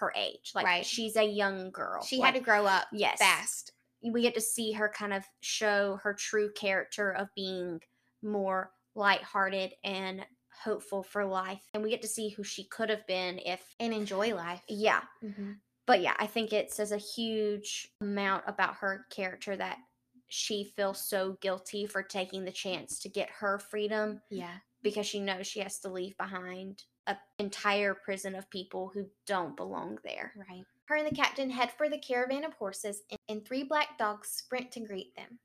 her 0.00 0.12
age. 0.16 0.52
Like 0.54 0.64
Right. 0.66 0.86
she's 0.86 1.16
a 1.16 1.24
young 1.24 1.70
girl. 1.70 2.02
She 2.02 2.18
like, 2.18 2.34
had 2.34 2.38
to 2.40 2.44
grow 2.44 2.66
up 2.66 2.86
yes. 2.92 3.18
fast. 3.18 3.72
we 4.02 4.22
get 4.22 4.34
to 4.34 4.40
see 4.40 4.72
her 4.72 4.88
kind 4.88 5.12
of 5.12 5.24
show 5.40 5.98
her 6.02 6.14
true 6.14 6.50
character 6.52 7.10
of 7.12 7.28
being 7.34 7.80
more 8.22 8.72
lighthearted 8.94 9.72
and 9.84 10.24
hopeful 10.64 11.02
for 11.02 11.24
life. 11.24 11.62
And 11.72 11.82
we 11.82 11.90
get 11.90 12.02
to 12.02 12.08
see 12.08 12.28
who 12.30 12.42
she 12.44 12.64
could 12.64 12.90
have 12.90 13.06
been 13.06 13.38
if 13.44 13.62
and 13.80 13.92
enjoy 13.92 14.34
life. 14.34 14.62
yeah. 14.68 15.00
Mm-hmm. 15.22 15.52
But 15.86 16.02
yeah, 16.02 16.14
I 16.18 16.26
think 16.26 16.52
it 16.52 16.70
says 16.70 16.92
a 16.92 16.98
huge 16.98 17.88
amount 18.02 18.44
about 18.46 18.74
her 18.76 19.06
character 19.10 19.56
that 19.56 19.78
she 20.26 20.64
feels 20.76 21.00
so 21.08 21.38
guilty 21.40 21.86
for 21.86 22.02
taking 22.02 22.44
the 22.44 22.52
chance 22.52 22.98
to 23.00 23.08
get 23.08 23.30
her 23.30 23.58
freedom 23.58 24.20
Yeah. 24.30 24.56
because 24.82 25.06
she 25.06 25.18
knows 25.20 25.46
she 25.46 25.60
has 25.60 25.78
to 25.80 25.88
leave 25.88 26.14
behind 26.18 26.82
an 27.08 27.16
entire 27.38 27.94
prison 27.94 28.34
of 28.34 28.48
people 28.50 28.90
who 28.94 29.06
don't 29.26 29.56
belong 29.56 29.98
there. 30.04 30.32
Right. 30.36 30.64
Her 30.84 30.96
and 30.96 31.06
the 31.06 31.14
captain 31.14 31.50
head 31.50 31.70
for 31.76 31.88
the 31.88 31.98
caravan 31.98 32.44
of 32.44 32.54
horses, 32.54 33.02
and, 33.10 33.18
and 33.28 33.44
three 33.44 33.64
black 33.64 33.98
dogs 33.98 34.28
sprint 34.28 34.70
to 34.72 34.80
greet 34.80 35.16
them. 35.16 35.38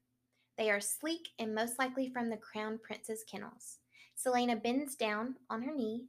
They 0.58 0.70
are 0.70 0.80
sleek 0.80 1.30
and 1.40 1.56
most 1.56 1.80
likely 1.80 2.10
from 2.10 2.30
the 2.30 2.38
crown 2.38 2.80
prince's 2.84 3.24
kennels. 3.30 3.80
Celaena 4.16 4.62
bends 4.62 4.96
down 4.96 5.36
on 5.50 5.64
her 5.64 5.74
knee, 5.74 6.06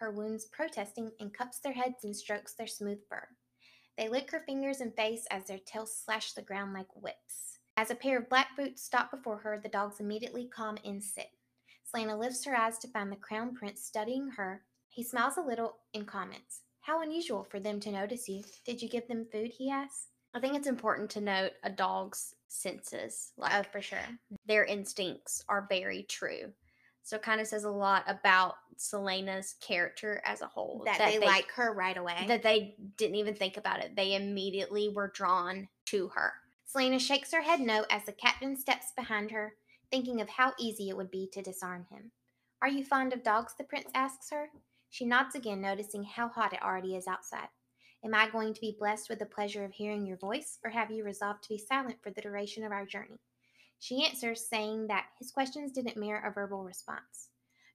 her 0.00 0.10
wounds 0.10 0.46
protesting, 0.46 1.12
and 1.20 1.32
cups 1.32 1.60
their 1.60 1.72
heads 1.72 2.04
and 2.04 2.14
strokes 2.14 2.54
their 2.54 2.66
smooth 2.66 2.98
fur. 3.08 3.28
They 3.96 4.08
lick 4.08 4.30
her 4.32 4.42
fingers 4.44 4.80
and 4.80 4.94
face 4.94 5.26
as 5.30 5.44
their 5.44 5.58
tails 5.58 5.96
slash 6.04 6.32
the 6.32 6.42
ground 6.42 6.74
like 6.74 6.88
whips. 6.94 7.58
As 7.78 7.90
a 7.90 7.94
pair 7.94 8.18
of 8.18 8.28
black 8.28 8.48
boots 8.56 8.82
stop 8.82 9.10
before 9.10 9.38
her, 9.38 9.58
the 9.62 9.68
dogs 9.68 10.00
immediately 10.00 10.48
calm 10.54 10.76
and 10.84 11.02
sit. 11.02 11.30
Celaena 11.86 12.18
lifts 12.18 12.44
her 12.44 12.56
eyes 12.56 12.78
to 12.78 12.88
find 12.88 13.10
the 13.10 13.16
crown 13.16 13.54
prince 13.54 13.82
studying 13.82 14.28
her. 14.36 14.64
He 14.96 15.02
smiles 15.02 15.36
a 15.36 15.42
little 15.42 15.76
and 15.92 16.06
comments, 16.06 16.62
How 16.80 17.02
unusual 17.02 17.44
for 17.44 17.60
them 17.60 17.80
to 17.80 17.92
notice 17.92 18.30
you. 18.30 18.42
Did 18.64 18.80
you 18.80 18.88
give 18.88 19.06
them 19.06 19.26
food? 19.30 19.50
he 19.50 19.70
asks. 19.70 20.06
I 20.32 20.40
think 20.40 20.56
it's 20.56 20.66
important 20.66 21.10
to 21.10 21.20
note 21.20 21.52
a 21.62 21.68
dog's 21.68 22.34
senses. 22.48 23.32
Like 23.36 23.52
Oh, 23.52 23.62
for 23.70 23.82
sure. 23.82 23.98
their 24.46 24.64
instincts 24.64 25.44
are 25.50 25.66
very 25.68 26.04
true. 26.04 26.50
So 27.02 27.16
it 27.16 27.22
kind 27.22 27.42
of 27.42 27.46
says 27.46 27.64
a 27.64 27.70
lot 27.70 28.04
about 28.06 28.54
Celaena's 28.78 29.56
character 29.60 30.22
as 30.24 30.40
a 30.40 30.46
whole. 30.46 30.80
That, 30.86 30.96
they, 30.96 31.18
like 31.18 31.50
her 31.52 31.74
right 31.74 31.98
away. 31.98 32.24
that 32.28 32.42
they 32.42 32.76
didn't 32.96 33.16
even 33.16 33.34
think 33.34 33.58
about 33.58 33.80
it. 33.80 33.94
They 33.96 34.14
immediately 34.14 34.88
were 34.88 35.12
drawn 35.14 35.68
to 35.88 36.08
her. 36.14 36.32
Celaena 36.74 36.98
shakes 36.98 37.34
her 37.34 37.42
head 37.42 37.60
no 37.60 37.84
as 37.90 38.04
the 38.04 38.12
captain 38.12 38.56
steps 38.56 38.92
behind 38.96 39.30
her, 39.30 39.56
thinking 39.90 40.22
of 40.22 40.30
how 40.30 40.54
easy 40.58 40.88
it 40.88 40.96
would 40.96 41.10
be 41.10 41.28
to 41.34 41.42
disarm 41.42 41.84
him. 41.90 42.12
Are 42.62 42.68
you 42.68 42.82
fond 42.82 43.12
of 43.12 43.22
dogs? 43.22 43.52
the 43.58 43.64
prince 43.64 43.90
asks 43.94 44.30
her. 44.30 44.48
She 44.96 45.04
nods 45.04 45.34
again, 45.34 45.60
noticing 45.60 46.04
how 46.04 46.28
hot 46.28 46.54
it 46.54 46.62
already 46.62 46.96
is 46.96 47.06
outside. 47.06 47.48
Am 48.02 48.14
I 48.14 48.30
going 48.30 48.54
to 48.54 48.60
be 48.62 48.78
blessed 48.78 49.10
with 49.10 49.18
the 49.18 49.26
pleasure 49.26 49.62
of 49.62 49.74
hearing 49.74 50.06
your 50.06 50.16
voice, 50.16 50.58
or 50.64 50.70
have 50.70 50.90
you 50.90 51.04
resolved 51.04 51.42
to 51.42 51.48
be 51.50 51.58
silent 51.58 51.98
for 52.02 52.08
the 52.08 52.22
duration 52.22 52.64
of 52.64 52.72
our 52.72 52.86
journey? 52.86 53.20
She 53.78 54.06
answers, 54.06 54.48
saying 54.48 54.86
that 54.86 55.04
his 55.18 55.30
questions 55.30 55.72
didn't 55.72 55.98
merit 55.98 56.22
a 56.26 56.30
verbal 56.30 56.64
response. 56.64 57.28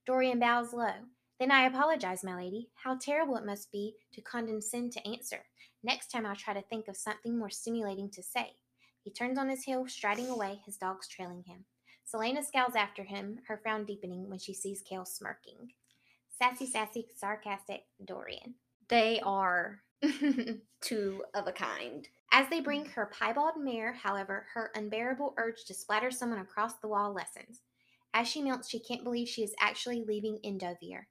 Dorian 0.07 0.39
bows 0.39 0.73
low. 0.73 0.95
Then 1.39 1.51
I 1.51 1.67
apologize, 1.67 2.23
my 2.23 2.35
lady. 2.35 2.71
How 2.73 2.97
terrible 2.97 3.37
it 3.37 3.45
must 3.45 3.71
be 3.71 3.97
to 4.13 4.21
condescend 4.21 4.91
to 4.93 5.07
answer. 5.07 5.45
Next 5.83 6.07
time 6.07 6.25
I'll 6.25 6.35
try 6.35 6.55
to 6.55 6.63
think 6.63 6.87
of 6.87 6.97
something 6.97 7.37
more 7.37 7.51
stimulating 7.51 8.09
to 8.13 8.23
say. 8.23 8.53
He 9.03 9.11
turns 9.11 9.37
on 9.37 9.47
his 9.47 9.61
heel, 9.61 9.85
striding 9.87 10.27
away, 10.27 10.63
his 10.65 10.77
dogs 10.77 11.07
trailing 11.07 11.43
him. 11.43 11.65
Celaena 12.11 12.43
scowls 12.43 12.73
after 12.75 13.03
him, 13.03 13.41
her 13.47 13.59
frown 13.61 13.85
deepening 13.85 14.27
when 14.27 14.39
she 14.39 14.55
sees 14.55 14.81
Chaol 14.81 15.07
smirking. 15.07 15.73
Sassy, 16.41 16.65
sassy, 16.65 17.07
sarcastic 17.15 17.83
Dorian. 18.03 18.55
They 18.89 19.19
are 19.24 19.83
two 20.81 21.24
of 21.36 21.45
a 21.45 21.51
kind. 21.51 22.07
As 22.31 22.50
they 22.50 22.62
bring 22.62 22.83
her 22.86 23.12
piebald 23.13 23.57
mare, 23.60 23.93
however, 23.93 24.48
her 24.55 24.71
unbearable 24.74 25.36
urge 25.38 25.65
to 25.65 25.75
splatter 25.75 26.10
someone 26.10 26.39
across 26.39 26.79
the 26.79 26.88
wall 26.88 27.13
lessens. 27.13 27.62
As 28.15 28.27
she 28.27 28.41
melts, 28.41 28.69
she 28.69 28.79
can't 28.79 29.03
believe 29.03 29.27
she 29.27 29.43
is 29.43 29.53
actually 29.60 30.03
leaving 30.03 30.39
Endovier. 30.43 31.03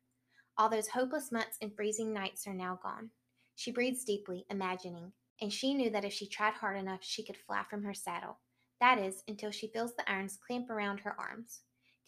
All 0.58 0.68
those 0.68 0.88
hopeless 0.88 1.30
months 1.30 1.58
and 1.62 1.72
freezing 1.76 2.12
nights 2.12 2.48
are 2.48 2.52
now 2.52 2.80
gone. 2.82 3.10
She 3.54 3.70
breathes 3.70 4.02
deeply, 4.02 4.46
imagining, 4.50 5.12
and 5.40 5.52
she 5.52 5.74
knew 5.74 5.90
that 5.90 6.04
if 6.04 6.12
she 6.12 6.26
tried 6.26 6.54
hard 6.54 6.76
enough, 6.76 7.04
she 7.04 7.24
could 7.24 7.36
fly 7.36 7.62
from 7.70 7.84
her 7.84 7.94
saddle. 7.94 8.40
That 8.80 8.98
is, 8.98 9.22
until 9.28 9.52
she 9.52 9.68
feels 9.68 9.94
the 9.94 10.10
irons 10.10 10.40
clamp 10.44 10.70
around 10.70 10.98
her 11.00 11.14
arms. 11.16 11.60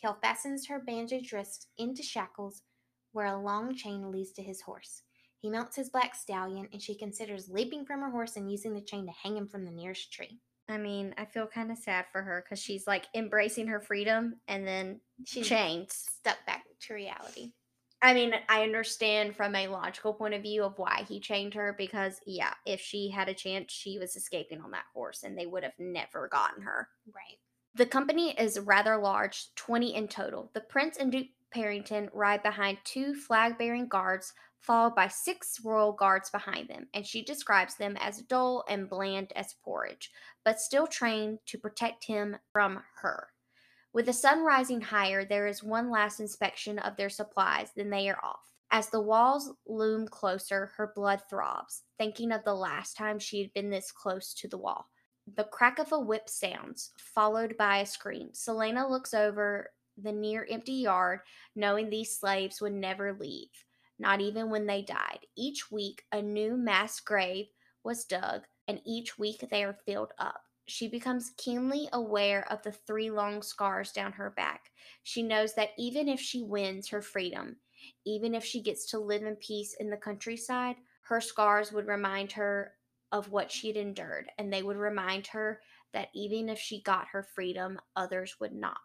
Chaol 0.02 0.20
fastens 0.20 0.66
her 0.66 0.80
bandaged 0.80 1.32
wrists 1.32 1.68
into 1.78 2.02
shackles 2.02 2.62
where 3.12 3.26
a 3.26 3.40
long 3.40 3.74
chain 3.74 4.10
leads 4.10 4.32
to 4.32 4.42
his 4.42 4.60
horse. 4.60 5.02
He 5.38 5.50
mounts 5.50 5.76
his 5.76 5.90
black 5.90 6.14
stallion, 6.14 6.68
and 6.72 6.80
she 6.80 6.94
considers 6.94 7.48
leaping 7.50 7.84
from 7.84 8.00
her 8.00 8.10
horse 8.10 8.36
and 8.36 8.50
using 8.50 8.74
the 8.74 8.80
chain 8.80 9.06
to 9.06 9.12
hang 9.12 9.36
him 9.36 9.48
from 9.48 9.64
the 9.64 9.70
nearest 9.72 10.12
tree. 10.12 10.38
I 10.68 10.78
mean, 10.78 11.14
I 11.18 11.24
feel 11.24 11.46
kind 11.46 11.72
of 11.72 11.78
sad 11.78 12.06
for 12.12 12.22
her 12.22 12.44
because 12.44 12.62
she's 12.62 12.86
like 12.86 13.06
embracing 13.14 13.66
her 13.66 13.80
freedom 13.80 14.36
and 14.46 14.66
then 14.66 15.00
She's 15.26 15.48
chained. 15.48 15.90
stuck 15.90 16.38
back 16.46 16.62
to 16.82 16.94
reality. 16.94 17.52
I 18.00 18.14
mean, 18.14 18.34
I 18.48 18.62
understand 18.62 19.36
from 19.36 19.54
a 19.54 19.68
logical 19.68 20.14
point 20.14 20.34
of 20.34 20.42
view 20.42 20.64
of 20.64 20.78
why 20.78 21.04
he 21.08 21.20
chained 21.20 21.54
her 21.54 21.74
because, 21.76 22.18
yeah, 22.26 22.54
if 22.66 22.80
she 22.80 23.10
had 23.10 23.28
a 23.28 23.34
chance, 23.34 23.72
she 23.72 23.98
was 23.98 24.16
escaping 24.16 24.60
on 24.60 24.70
that 24.72 24.86
horse 24.94 25.22
and 25.22 25.36
they 25.38 25.46
would 25.46 25.62
have 25.62 25.78
never 25.78 26.28
gotten 26.28 26.62
her. 26.62 26.88
Right. 27.14 27.38
The 27.74 27.86
company 27.86 28.32
is 28.38 28.58
rather 28.60 28.96
large, 28.96 29.54
20 29.54 29.94
in 29.94 30.08
total. 30.08 30.50
The 30.52 30.60
Prince 30.60 30.96
and 30.96 31.12
Duke 31.12 31.28
Perrington 31.54 32.08
ride 32.12 32.42
behind 32.42 32.78
two 32.84 33.14
flag 33.14 33.58
bearing 33.58 33.88
guards, 33.88 34.32
followed 34.60 34.94
by 34.94 35.08
six 35.08 35.58
royal 35.64 35.92
guards 35.92 36.30
behind 36.30 36.68
them, 36.68 36.86
and 36.94 37.06
she 37.06 37.22
describes 37.22 37.76
them 37.76 37.96
as 38.00 38.22
dull 38.22 38.64
and 38.68 38.88
bland 38.88 39.32
as 39.34 39.54
porridge, 39.64 40.10
but 40.44 40.60
still 40.60 40.86
trained 40.86 41.38
to 41.46 41.58
protect 41.58 42.04
him 42.04 42.36
from 42.52 42.82
her. 43.02 43.28
With 43.92 44.06
the 44.06 44.12
sun 44.12 44.44
rising 44.44 44.80
higher, 44.80 45.24
there 45.24 45.46
is 45.46 45.62
one 45.62 45.90
last 45.90 46.20
inspection 46.20 46.78
of 46.78 46.96
their 46.96 47.10
supplies, 47.10 47.70
then 47.76 47.90
they 47.90 48.08
are 48.08 48.24
off. 48.24 48.52
As 48.70 48.88
the 48.88 49.02
walls 49.02 49.52
loom 49.66 50.08
closer, 50.08 50.72
her 50.76 50.92
blood 50.94 51.20
throbs, 51.28 51.82
thinking 51.98 52.32
of 52.32 52.42
the 52.44 52.54
last 52.54 52.96
time 52.96 53.18
she 53.18 53.42
had 53.42 53.52
been 53.52 53.68
this 53.68 53.92
close 53.92 54.32
to 54.34 54.48
the 54.48 54.56
wall. 54.56 54.86
The 55.36 55.44
crack 55.44 55.78
of 55.78 55.92
a 55.92 56.00
whip 56.00 56.28
sounds, 56.28 56.90
followed 56.96 57.56
by 57.58 57.78
a 57.78 57.86
scream. 57.86 58.30
Celaena 58.32 58.88
looks 58.88 59.12
over 59.12 59.70
the 60.02 60.12
near 60.12 60.46
empty 60.50 60.72
yard, 60.72 61.20
knowing 61.54 61.88
these 61.88 62.18
slaves 62.18 62.60
would 62.60 62.72
never 62.72 63.12
leave, 63.12 63.50
not 63.98 64.20
even 64.20 64.50
when 64.50 64.66
they 64.66 64.82
died. 64.82 65.20
Each 65.36 65.70
week, 65.70 66.04
a 66.12 66.20
new 66.20 66.56
mass 66.56 67.00
grave 67.00 67.46
was 67.84 68.04
dug, 68.04 68.42
and 68.68 68.80
each 68.84 69.18
week 69.18 69.44
they 69.50 69.64
are 69.64 69.78
filled 69.86 70.12
up. 70.18 70.42
She 70.66 70.88
becomes 70.88 71.32
keenly 71.36 71.88
aware 71.92 72.50
of 72.50 72.62
the 72.62 72.72
three 72.72 73.10
long 73.10 73.42
scars 73.42 73.92
down 73.92 74.12
her 74.12 74.30
back. 74.30 74.70
She 75.02 75.22
knows 75.22 75.54
that 75.54 75.70
even 75.76 76.08
if 76.08 76.20
she 76.20 76.42
wins 76.42 76.88
her 76.88 77.02
freedom, 77.02 77.56
even 78.04 78.34
if 78.34 78.44
she 78.44 78.62
gets 78.62 78.86
to 78.90 78.98
live 78.98 79.22
in 79.22 79.36
peace 79.36 79.74
in 79.80 79.90
the 79.90 79.96
countryside, 79.96 80.76
her 81.02 81.20
scars 81.20 81.72
would 81.72 81.88
remind 81.88 82.32
her 82.32 82.74
of 83.10 83.30
what 83.30 83.50
she'd 83.50 83.76
endured, 83.76 84.30
and 84.38 84.52
they 84.52 84.62
would 84.62 84.76
remind 84.76 85.26
her 85.26 85.60
that 85.92 86.08
even 86.14 86.48
if 86.48 86.58
she 86.58 86.82
got 86.82 87.08
her 87.08 87.22
freedom, 87.22 87.78
others 87.96 88.36
would 88.40 88.54
not. 88.54 88.78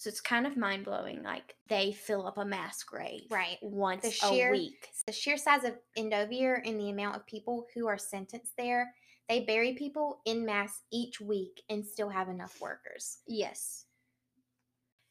So 0.00 0.08
it's 0.08 0.22
kind 0.22 0.46
of 0.46 0.56
mind 0.56 0.86
blowing. 0.86 1.22
Like 1.22 1.56
they 1.68 1.92
fill 1.92 2.26
up 2.26 2.38
a 2.38 2.44
mass 2.46 2.82
grave 2.84 3.26
Right. 3.30 3.58
once 3.60 4.00
The 4.02 4.10
sheer- 4.10 4.48
a 4.48 4.52
week. 4.52 4.88
The 5.04 5.12
sheer 5.12 5.36
size 5.36 5.62
of 5.62 5.78
Endovier 5.98 6.62
and 6.66 6.80
the 6.80 6.88
amount 6.88 7.16
of 7.16 7.26
people 7.26 7.66
who 7.74 7.86
are 7.86 7.98
sentenced 7.98 8.56
there, 8.56 8.94
they 9.28 9.40
bury 9.44 9.74
people 9.74 10.22
in 10.24 10.46
mass 10.46 10.80
each 10.90 11.20
week 11.20 11.62
and 11.68 11.84
still 11.86 12.08
have 12.08 12.30
enough 12.30 12.58
workers. 12.62 13.18
Yes. 13.26 13.84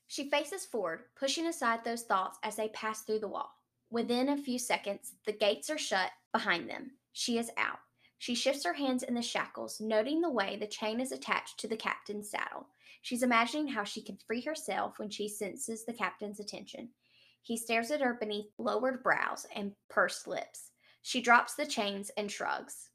She 0.08 0.28
faces 0.28 0.66
forward, 0.66 1.04
pushing 1.16 1.46
aside 1.46 1.84
those 1.84 2.02
thoughts 2.06 2.40
as 2.42 2.56
they 2.56 2.70
pass 2.70 3.04
through 3.04 3.20
the 3.20 3.28
wall. 3.28 3.52
Within 3.92 4.28
a 4.30 4.38
few 4.38 4.58
seconds, 4.58 5.14
the 5.28 5.34
gates 5.34 5.70
are 5.70 5.78
shut 5.78 6.12
behind 6.32 6.68
them. 6.68 6.98
She 7.14 7.38
is 7.38 7.52
out. 7.58 7.78
She 8.18 8.34
shifts 8.34 8.64
her 8.66 8.74
hands 8.74 9.04
in 9.04 9.14
the 9.14 9.22
shackles, 9.22 9.80
noting 9.80 10.22
the 10.22 10.32
way 10.32 10.56
the 10.58 10.66
chain 10.66 11.00
is 11.00 11.12
attached 11.12 11.60
to 11.60 11.68
the 11.68 11.78
captain's 11.78 12.32
saddle. 12.32 12.70
She's 13.02 13.24
imagining 13.24 13.68
how 13.68 13.84
she 13.84 14.02
can 14.02 14.18
free 14.28 14.42
herself 14.42 15.00
when 15.00 15.10
she 15.10 15.28
senses 15.28 15.86
the 15.86 15.94
captain's 15.94 16.40
attention. 16.40 16.90
He 17.42 17.58
stares 17.58 17.92
at 17.92 18.02
her 18.02 18.14
beneath 18.14 18.52
lowered 18.58 19.02
brows 19.02 19.46
and 19.56 19.74
pursed 19.90 20.28
lips. 20.28 20.72
She 21.02 21.22
drops 21.22 21.56
the 21.56 21.66
chains 21.66 22.12
and 22.18 22.30
shrugs. 22.30 22.90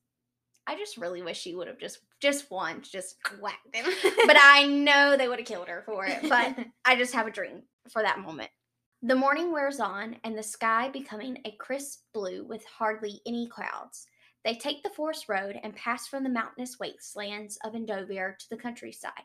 I 0.66 0.76
just 0.76 0.96
really 0.96 1.22
wish 1.22 1.40
she 1.40 1.54
would 1.54 1.68
have 1.68 1.78
just 1.78 2.00
just 2.20 2.50
once 2.50 2.88
just 2.88 3.16
Whacked 3.40 3.72
them. 3.72 3.84
but 4.26 4.36
I 4.40 4.66
know 4.66 5.16
they 5.16 5.28
would 5.28 5.38
have 5.38 5.48
killed 5.48 5.68
her 5.68 5.82
for 5.84 6.06
it. 6.06 6.20
But 6.28 6.56
I 6.84 6.96
just 6.96 7.14
have 7.14 7.26
a 7.26 7.30
dream 7.30 7.62
for 7.90 8.02
that 8.02 8.20
moment. 8.20 8.50
The 9.02 9.14
morning 9.14 9.52
wears 9.52 9.80
on, 9.80 10.16
and 10.24 10.36
the 10.38 10.42
sky 10.42 10.88
becoming 10.88 11.36
a 11.44 11.54
crisp 11.58 12.04
blue 12.14 12.42
with 12.44 12.64
hardly 12.64 13.20
any 13.26 13.46
clouds. 13.46 14.06
They 14.44 14.54
take 14.54 14.82
the 14.82 14.88
forest 14.90 15.28
road 15.28 15.60
and 15.62 15.76
pass 15.76 16.06
from 16.06 16.24
the 16.24 16.30
mountainous 16.30 16.78
wastelands 16.78 17.58
of 17.64 17.74
Endovier 17.74 18.38
to 18.38 18.46
the 18.48 18.56
countryside. 18.56 19.24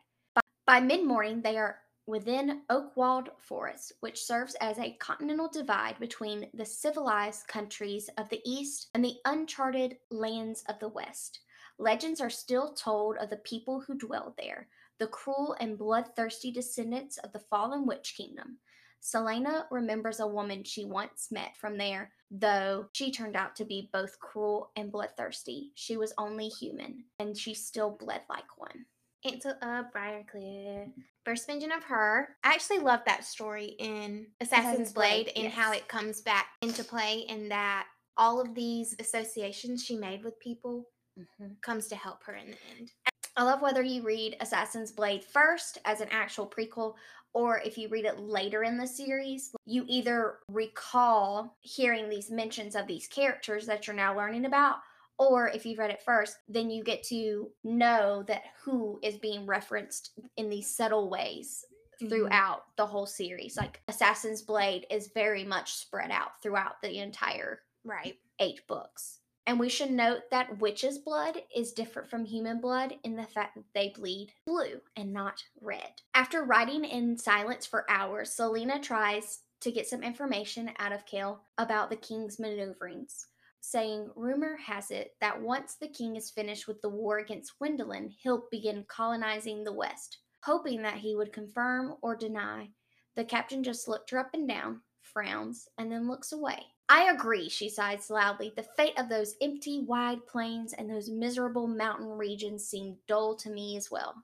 By, 0.70 0.80
mid 0.80 1.04
morning, 1.04 1.42
they 1.42 1.58
are 1.58 1.80
within 2.06 2.62
Oakwald 2.70 3.30
forest, 3.40 3.92
which 4.02 4.22
serves 4.24 4.54
as 4.62 4.78
a 4.78 4.96
continental 5.00 5.50
divide 5.50 6.00
between 6.00 6.48
the 6.54 6.64
civilized 6.64 7.48
countries 7.48 8.08
of 8.20 8.30
the 8.30 8.40
east 8.46 8.92
and 8.94 9.04
the 9.04 9.16
uncharted 9.26 9.98
lands 10.12 10.64
of 10.70 10.78
the 10.78 10.90
west. 10.90 11.40
Legends 11.80 12.22
are 12.22 12.30
still 12.30 12.72
told 12.74 13.18
of 13.18 13.32
the 13.32 13.38
people 13.38 13.82
who 13.82 13.98
dwelled 13.98 14.36
there, 14.38 14.68
the 15.00 15.08
cruel 15.08 15.56
and 15.60 15.76
bloodthirsty 15.76 16.52
descendants 16.52 17.18
of 17.18 17.32
the 17.32 17.40
fallen 17.40 17.88
witch 17.88 18.14
kingdom. 18.16 18.60
Celaena 19.02 19.64
remembers 19.72 20.20
a 20.20 20.28
woman 20.28 20.64
she 20.64 20.86
once 20.86 21.30
met 21.32 21.58
from 21.58 21.80
there, 21.80 22.12
though 22.30 22.86
she 22.94 23.12
turned 23.12 23.36
out 23.36 23.56
to 23.56 23.66
be 23.66 23.90
both 23.92 24.20
cruel 24.20 24.70
and 24.76 24.92
bloodthirsty. 24.92 25.72
She 25.74 25.98
was 25.98 26.14
only 26.20 26.48
human, 26.48 27.06
and 27.18 27.36
she 27.36 27.56
still 27.56 27.90
bled 27.90 28.22
like 28.30 28.56
one. 28.56 28.86
Into 29.24 29.50
a 29.50 29.86
Briarcliff. 29.94 30.92
First 31.26 31.48
mention 31.48 31.72
of 31.72 31.84
her. 31.84 32.36
I 32.44 32.54
actually 32.54 32.80
love 32.80 33.02
that 33.06 33.26
story 33.26 33.76
in 33.80 34.28
Assassin's, 34.40 34.66
Assassin's 34.66 34.94
Blade, 34.94 35.32
Blade, 35.34 35.46
and 35.46 35.54
how 35.54 35.74
it 35.74 35.88
comes 35.88 36.22
back 36.22 36.48
into 36.62 36.84
play 36.84 37.26
and 37.30 37.52
that 37.52 37.88
all 38.18 38.40
of 38.40 38.56
these 38.56 38.96
associations 39.00 39.84
she 39.84 39.98
made 39.98 40.24
with 40.24 40.40
people 40.40 40.86
mm-hmm. 41.18 41.54
comes 41.62 41.88
to 41.88 41.96
help 41.96 42.24
her 42.24 42.36
in 42.36 42.48
the 42.48 42.58
end. 42.78 42.92
I 43.36 43.44
love 43.44 43.62
whether 43.62 43.82
you 43.82 44.04
read 44.04 44.38
Assassin's 44.42 44.92
Blade 44.92 45.24
first 45.24 45.78
as 45.86 46.02
an 46.02 46.10
actual 46.12 46.48
prequel 46.48 46.96
or 47.34 47.60
if 47.60 47.78
you 47.78 47.90
read 47.90 48.06
it 48.06 48.20
later 48.20 48.64
in 48.64 48.78
the 48.78 48.88
series, 48.88 49.52
you 49.66 49.86
either 49.88 50.40
recall 50.50 51.58
hearing 51.62 52.10
these 52.10 52.32
mentions 52.32 52.76
of 52.76 52.88
these 52.88 53.08
characters 53.08 53.66
that 53.68 53.86
you're 53.86 53.96
now 53.96 54.16
learning 54.16 54.46
about, 54.46 54.78
or 55.20 55.50
if 55.50 55.66
you've 55.66 55.78
read 55.78 55.92
it 55.92 56.02
first, 56.02 56.38
then 56.48 56.72
you 56.72 56.84
get 56.84 57.04
to 57.04 57.52
know 57.64 58.24
that 58.28 58.44
who 58.64 59.00
is 59.04 59.18
being 59.18 59.46
referenced 59.46 60.12
in 60.38 60.50
these 60.50 60.74
subtle 60.74 61.10
ways 61.10 61.66
mm-hmm. 62.02 62.08
throughout 62.08 62.64
the 62.78 62.86
whole 62.86 63.06
series. 63.06 63.58
Like 63.58 63.82
Assassin's 63.88 64.42
Blade 64.42 64.88
is 64.90 65.12
very 65.14 65.44
much 65.44 65.74
spread 65.74 66.10
out 66.10 66.42
throughout 66.42 66.82
the 66.82 66.98
entire 66.98 67.60
Right. 67.84 68.18
eight 68.40 68.66
books. 68.68 69.20
And 69.46 69.60
we 69.60 69.70
should 69.70 69.90
note 69.90 70.30
that 70.30 70.60
witch's 70.60 71.00
blood 71.00 71.42
is 71.56 71.72
different 71.72 72.08
from 72.08 72.24
human 72.24 72.62
blood 72.62 72.96
in 73.04 73.16
the 73.16 73.24
fact 73.24 73.56
that 73.56 73.64
they 73.74 73.90
bleed 73.90 74.32
blue 74.46 74.80
and 74.96 75.12
not 75.12 75.44
red. 75.60 76.02
After 76.14 76.44
riding 76.44 76.86
in 76.86 77.18
silence 77.18 77.66
for 77.66 77.90
hours, 77.90 78.30
Celaena 78.30 78.80
tries 78.80 79.40
to 79.62 79.72
get 79.72 79.88
some 79.88 80.04
information 80.04 80.72
out 80.78 80.92
of 80.92 81.06
Chaol 81.06 81.40
about 81.58 81.90
the 81.90 81.96
king's 81.96 82.38
maneuverings, 82.38 83.26
saying, 83.62 84.10
Rumor 84.16 84.58
has 84.58 84.92
it 84.92 85.16
that 85.22 85.42
once 85.42 85.76
the 85.76 85.88
king 85.88 86.16
is 86.16 86.32
finished 86.32 86.68
with 86.68 86.82
the 86.82 86.90
war 86.90 87.20
against 87.20 87.54
Wendlyn, 87.60 88.12
he'll 88.22 88.48
begin 88.52 88.86
colonizing 88.88 89.64
the 89.64 89.74
West. 89.74 90.20
Hoping 90.44 90.82
that 90.82 90.98
he 90.98 91.16
would 91.16 91.34
confirm 91.34 91.96
or 92.02 92.16
deny, 92.16 92.70
the 93.16 93.26
captain 93.26 93.64
just 93.64 93.88
looked 93.88 94.10
her 94.12 94.20
up 94.20 94.30
and 94.34 94.48
down, 94.48 94.82
frowns, 95.02 95.68
and 95.78 95.92
then 95.92 96.08
looks 96.08 96.32
away. 96.32 96.60
I 96.88 97.12
agree, 97.12 97.50
she 97.50 97.70
sighs 97.70 98.10
loudly. 98.10 98.52
The 98.56 98.64
fate 98.64 98.98
of 98.98 99.10
those 99.10 99.36
empty, 99.42 99.84
wide 99.86 100.26
plains 100.26 100.74
and 100.74 100.90
those 100.90 101.10
miserable 101.10 101.68
mountain 101.68 102.10
regions 102.10 102.66
seemed 102.66 102.98
dull 103.08 103.36
to 103.36 103.50
me 103.50 103.78
as 103.78 103.92
well. 103.92 104.16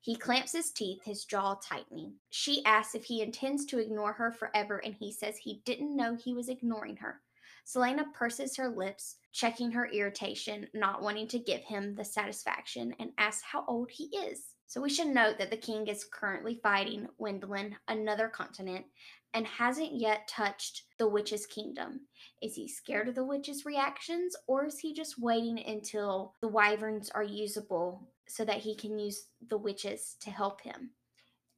He 0.00 0.14
clamps 0.14 0.52
his 0.52 0.70
teeth, 0.70 1.02
his 1.02 1.24
jaw 1.24 1.54
tightening. 1.54 2.16
She 2.28 2.62
asks 2.66 2.94
if 2.94 3.04
he 3.04 3.22
intends 3.22 3.64
to 3.66 3.78
ignore 3.78 4.12
her 4.12 4.30
forever, 4.30 4.76
and 4.76 4.94
he 4.94 5.10
says 5.10 5.38
he 5.38 5.62
didn't 5.64 5.96
know 5.96 6.14
he 6.14 6.34
was 6.34 6.50
ignoring 6.50 6.96
her. 6.98 7.22
Celaena 7.66 8.12
purses 8.12 8.56
her 8.56 8.68
lips, 8.68 9.16
checking 9.32 9.70
her 9.72 9.86
irritation, 9.86 10.68
not 10.74 11.02
wanting 11.02 11.26
to 11.28 11.38
give 11.38 11.62
him 11.62 11.94
the 11.94 12.04
satisfaction, 12.04 12.94
and 12.98 13.10
asks 13.18 13.42
how 13.42 13.64
old 13.66 13.90
he 13.90 14.04
is. 14.16 14.54
So 14.66 14.80
we 14.80 14.90
should 14.90 15.08
note 15.08 15.38
that 15.38 15.50
the 15.50 15.56
king 15.56 15.86
is 15.86 16.04
currently 16.04 16.60
fighting 16.62 17.08
Wendlyn, 17.20 17.74
another 17.88 18.28
continent, 18.28 18.84
and 19.32 19.46
hasn't 19.46 19.94
yet 19.94 20.28
touched 20.28 20.84
the 20.98 21.08
witch's 21.08 21.46
kingdom. 21.46 22.00
Is 22.42 22.54
he 22.54 22.68
scared 22.68 23.08
of 23.08 23.14
the 23.14 23.24
witch's 23.24 23.64
reactions, 23.64 24.36
or 24.46 24.66
is 24.66 24.78
he 24.78 24.94
just 24.94 25.20
waiting 25.20 25.58
until 25.66 26.34
the 26.40 26.48
wyverns 26.48 27.10
are 27.10 27.22
usable 27.22 28.08
so 28.28 28.44
that 28.44 28.58
he 28.58 28.74
can 28.74 28.98
use 28.98 29.26
the 29.48 29.58
witches 29.58 30.16
to 30.20 30.30
help 30.30 30.60
him? 30.60 30.90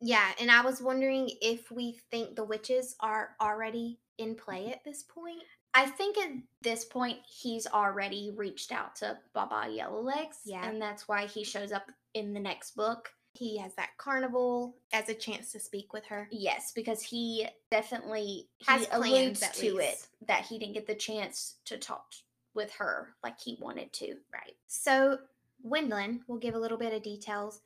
Yeah, 0.00 0.32
and 0.40 0.50
I 0.50 0.62
was 0.62 0.82
wondering 0.82 1.30
if 1.40 1.70
we 1.70 1.98
think 2.10 2.36
the 2.36 2.44
witches 2.44 2.96
are 3.00 3.30
already 3.40 3.98
in 4.18 4.34
play 4.34 4.70
at 4.72 4.84
this 4.84 5.02
point. 5.02 5.42
I 5.76 5.85
think 5.85 6.16
at 6.16 6.30
this 6.62 6.87
point 6.87 7.18
he's 7.28 7.66
already 7.66 8.33
reached 8.35 8.73
out 8.73 8.97
to 8.97 9.18
Baba 9.35 9.68
Yellowlegs. 9.68 10.38
Yeah. 10.47 10.66
And 10.66 10.80
that's 10.80 11.06
why 11.06 11.26
he 11.26 11.45
shows 11.45 11.71
up 11.71 11.90
in 12.14 12.33
the 12.33 12.40
next 12.40 12.75
book. 12.75 13.11
He 13.35 13.59
has 13.59 13.75
that 13.75 13.90
carnival 13.99 14.78
as 14.95 15.11
a 15.11 15.14
chance 15.14 15.52
to 15.52 15.61
speak 15.61 15.92
with 15.92 16.06
her. 16.06 16.28
Yes, 16.30 16.73
because 16.75 17.02
he 17.02 17.47
definitely 17.71 18.49
Has 18.66 18.80
he 18.80 18.87
plans, 18.87 19.04
alludes 19.04 19.42
at 19.42 19.54
to 19.54 19.76
it 19.76 20.09
that 20.26 20.47
he 20.47 20.59
didn't 20.59 20.73
get 20.73 20.87
the 20.87 20.95
chance 20.95 21.56
to 21.66 21.76
talk 21.76 22.06
with 22.54 22.73
her 22.73 23.14
like 23.23 23.38
he 23.38 23.59
wanted 23.61 23.92
to. 23.92 24.14
Right. 24.33 24.56
So, 24.68 25.18
Wendlyn, 25.62 26.21
we'll 26.26 26.38
give 26.38 26.54
a 26.54 26.59
little 26.59 26.78
bit 26.78 26.95
of 26.95 27.02
details. 27.02 27.61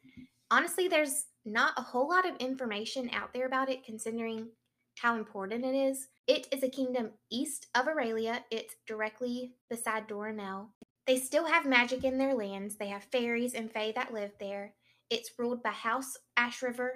Honestly, 0.50 0.88
there's 0.88 1.26
not 1.44 1.74
a 1.76 1.82
whole 1.82 2.08
lot 2.08 2.28
of 2.28 2.34
information 2.38 3.08
out 3.12 3.32
there 3.32 3.46
about 3.46 3.70
it 3.70 3.84
considering 3.84 4.48
how 5.00 5.16
important 5.16 5.64
it 5.64 5.74
is. 5.74 6.08
It 6.26 6.46
is 6.52 6.62
a 6.62 6.68
kingdom 6.68 7.10
east 7.30 7.66
of 7.74 7.86
Erilea. 7.86 8.40
It's 8.50 8.74
directly 8.86 9.52
beside 9.68 10.08
Doranelle. 10.08 10.68
They 11.06 11.16
still 11.16 11.46
have 11.46 11.66
magic 11.66 12.04
in 12.04 12.18
their 12.18 12.34
lands. 12.34 12.76
They 12.76 12.88
have 12.88 13.04
fairies 13.04 13.54
and 13.54 13.70
fae 13.70 13.92
that 13.96 14.12
live 14.12 14.32
there. 14.38 14.74
It's 15.08 15.30
ruled 15.38 15.62
by 15.62 15.70
House 15.70 16.16
Ashryver. 16.38 16.90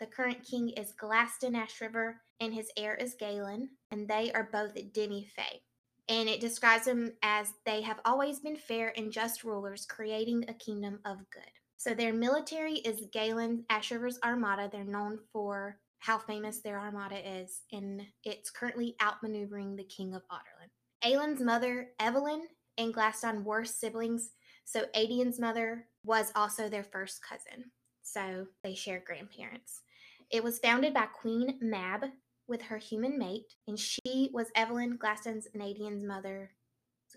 The 0.00 0.06
current 0.06 0.44
king 0.44 0.70
is 0.70 0.94
Glaston 0.94 1.54
Ashryver, 1.54 2.14
and 2.40 2.54
his 2.54 2.70
heir 2.76 2.94
is 2.94 3.16
Galan, 3.18 3.70
and 3.90 4.08
they 4.08 4.30
are 4.32 4.48
both 4.52 4.74
demi-fae 4.92 5.60
and 6.08 6.28
it 6.28 6.40
describes 6.40 6.86
them 6.86 7.12
as 7.22 7.52
they 7.66 7.82
have 7.82 8.00
always 8.04 8.40
been 8.40 8.56
fair 8.56 8.92
and 8.96 9.12
just 9.12 9.44
rulers, 9.44 9.84
creating 9.86 10.44
a 10.48 10.54
kingdom 10.54 11.00
of 11.04 11.18
good. 11.30 11.42
So 11.76 11.94
their 11.94 12.12
military 12.12 12.74
is 12.76 13.06
Galan 13.12 13.64
Ashryver's 13.70 14.18
armada. 14.24 14.68
They're 14.72 14.84
known 14.84 15.18
for 15.32 15.78
how 15.98 16.18
famous 16.18 16.60
their 16.60 16.78
armada 16.78 17.18
is, 17.40 17.62
and 17.72 18.02
it's 18.24 18.50
currently 18.50 18.94
outmaneuvering 19.00 19.76
the 19.76 19.84
king 19.84 20.14
of 20.14 20.22
Adarlan. 20.30 20.70
Aelin's 21.04 21.40
mother, 21.40 21.88
Evalin, 22.00 22.42
and 22.76 22.94
Glaston 22.94 23.44
were 23.44 23.64
siblings, 23.64 24.30
so 24.64 24.84
Aedion's 24.94 25.38
mother 25.38 25.86
was 26.04 26.32
also 26.34 26.68
their 26.68 26.84
first 26.84 27.20
cousin. 27.22 27.70
So 28.02 28.46
they 28.62 28.74
share 28.74 29.02
grandparents. 29.06 29.82
It 30.30 30.42
was 30.44 30.58
founded 30.58 30.94
by 30.94 31.06
Queen 31.06 31.58
Mab, 31.60 32.04
with 32.48 32.62
her 32.62 32.78
human 32.78 33.18
mate, 33.18 33.54
and 33.68 33.78
she 33.78 34.30
was 34.32 34.50
Evalin 34.56 34.98
Glaston's 34.98 35.46
and 35.52 35.62
Aedion's 35.62 36.02
mother's 36.02 36.48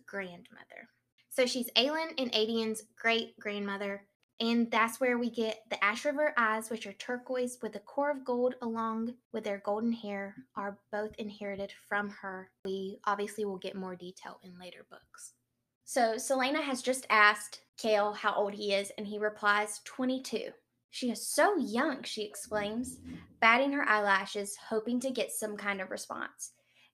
grandmother. 0.06 0.90
So 1.30 1.46
she's 1.46 1.72
Aelin 1.78 2.14
and 2.18 2.32
Adian's 2.34 2.84
great 3.02 3.40
grandmother, 3.40 4.04
and 4.40 4.72
that's 4.72 5.00
where 5.00 5.18
we 5.18 5.30
get 5.30 5.60
the 5.70 5.76
Ashryver 5.78 6.32
eyes, 6.38 6.70
which 6.70 6.88
are 6.88 6.94
turquoise 6.94 7.60
with 7.62 7.76
a 7.76 7.80
core 7.80 8.10
of 8.10 8.26
gold, 8.26 8.56
along 8.62 9.14
with 9.34 9.44
their 9.44 9.62
golden 9.64 9.92
hair, 9.92 10.36
are 10.56 10.80
both 10.92 11.14
inherited 11.20 11.72
from 11.88 12.10
her. 12.10 12.50
We 12.66 13.00
obviously 13.06 13.46
will 13.46 13.58
get 13.58 13.76
more 13.76 13.96
detail 13.96 14.40
in 14.44 14.58
later 14.60 14.86
books. 14.90 15.34
So 15.84 16.16
Celaena 16.16 16.62
has 16.62 16.82
just 16.82 17.06
asked 17.10 17.62
Chaol 17.78 18.16
how 18.16 18.34
old 18.34 18.54
he 18.54 18.74
is, 18.74 18.92
and 18.98 19.06
he 19.06 19.20
replies 19.20 19.82
22. 19.86 20.52
She 20.90 21.12
is 21.12 21.26
so 21.26 21.58
young, 21.58 22.04
she 22.04 22.24
exclaims, 22.24 22.98
batting 23.40 23.72
her 23.74 23.88
eyelashes, 23.88 24.58
hoping 24.70 25.00
to 25.02 25.12
get 25.12 25.32
some 25.32 25.56
kind 25.56 25.82
of 25.82 25.92
response. 25.92 26.52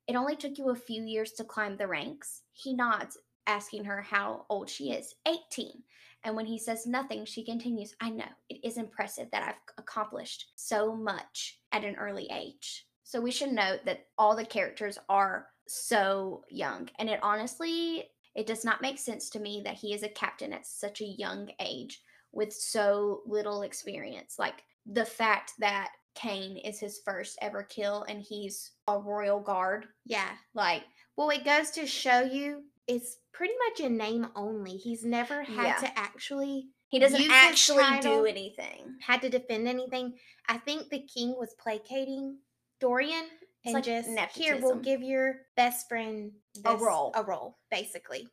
It 0.07 0.15
only 0.15 0.35
took 0.35 0.57
you 0.57 0.69
a 0.69 0.75
few 0.75 1.03
years 1.03 1.31
to 1.33 1.43
climb 1.43 1.77
the 1.77 1.87
ranks. 1.87 2.43
He 2.53 2.73
nods, 2.73 3.17
asking 3.47 3.85
her 3.85 4.01
how 4.01 4.45
old 4.49 4.69
she 4.69 4.91
is 4.91 5.15
18. 5.27 5.83
And 6.23 6.35
when 6.35 6.45
he 6.45 6.59
says 6.59 6.85
nothing, 6.85 7.25
she 7.25 7.45
continues, 7.45 7.95
I 8.01 8.09
know, 8.09 8.25
it 8.49 8.59
is 8.63 8.77
impressive 8.77 9.27
that 9.31 9.43
I've 9.43 9.73
accomplished 9.77 10.51
so 10.55 10.95
much 10.95 11.59
at 11.71 11.83
an 11.83 11.95
early 11.95 12.27
age. 12.31 12.85
So 13.03 13.21
we 13.21 13.31
should 13.31 13.51
note 13.51 13.81
that 13.85 14.07
all 14.17 14.35
the 14.35 14.45
characters 14.45 14.97
are 15.07 15.47
so 15.67 16.43
young. 16.49 16.89
And 16.99 17.09
it 17.09 17.19
honestly, 17.23 18.09
it 18.35 18.47
does 18.47 18.65
not 18.65 18.81
make 18.81 18.99
sense 18.99 19.29
to 19.31 19.39
me 19.39 19.61
that 19.65 19.75
he 19.75 19.93
is 19.93 20.03
a 20.03 20.09
captain 20.09 20.53
at 20.53 20.65
such 20.65 21.01
a 21.01 21.15
young 21.17 21.49
age 21.59 22.01
with 22.31 22.53
so 22.53 23.21
little 23.25 23.61
experience. 23.61 24.35
Like 24.37 24.63
the 24.85 25.05
fact 25.05 25.53
that 25.59 25.91
Cain 26.15 26.57
is 26.57 26.79
his 26.79 26.99
first 27.05 27.37
ever 27.41 27.63
kill 27.63 28.03
and 28.09 28.21
he's 28.21 28.71
a 28.87 28.99
royal 28.99 29.39
guard. 29.39 29.85
Yeah. 30.05 30.31
Like, 30.53 30.83
Well, 31.15 31.29
it 31.29 31.45
goes 31.45 31.71
to 31.71 31.85
show 31.85 32.21
you 32.21 32.63
it's 32.87 33.17
pretty 33.33 33.53
much 33.67 33.79
a 33.81 33.89
name 33.89 34.27
only. 34.35 34.77
He's 34.77 35.03
never 35.03 35.43
had 35.43 35.65
Yeah. 35.65 35.77
to 35.77 35.99
actually 35.99 36.69
he 36.89 36.99
doesn't 36.99 37.29
actually 37.29 37.83
title. 37.83 38.19
do 38.19 38.25
anything. 38.25 38.97
had 39.05 39.21
to 39.21 39.29
defend 39.29 39.67
anything. 39.67 40.17
I 40.47 40.57
think 40.57 40.89
the 40.89 41.01
king 41.01 41.35
was 41.37 41.53
placating 41.59 42.39
Dorian 42.79 43.27
and 43.65 43.73
like 43.73 43.83
just 43.83 44.09
here 44.35 44.57
we'll 44.61 44.77
give 44.79 45.01
your 45.01 45.41
best 45.57 45.89
friend 45.89 46.31
A 46.63 46.77
role. 46.77 47.11
a 47.13 47.23
role, 47.23 47.57
basically. 47.69 48.29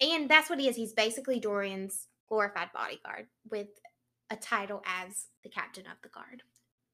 And 0.00 0.30
that's 0.30 0.48
what 0.48 0.58
he 0.58 0.68
is. 0.68 0.76
He's 0.76 0.94
basically 0.94 1.40
Dorian's 1.40 2.06
glorified 2.26 2.70
bodyguard 2.72 3.26
with 3.50 3.68
a 4.30 4.36
title 4.36 4.80
as 4.86 5.26
the 5.44 5.50
captain 5.50 5.84
of 5.86 6.00
the 6.02 6.08
guard. 6.08 6.42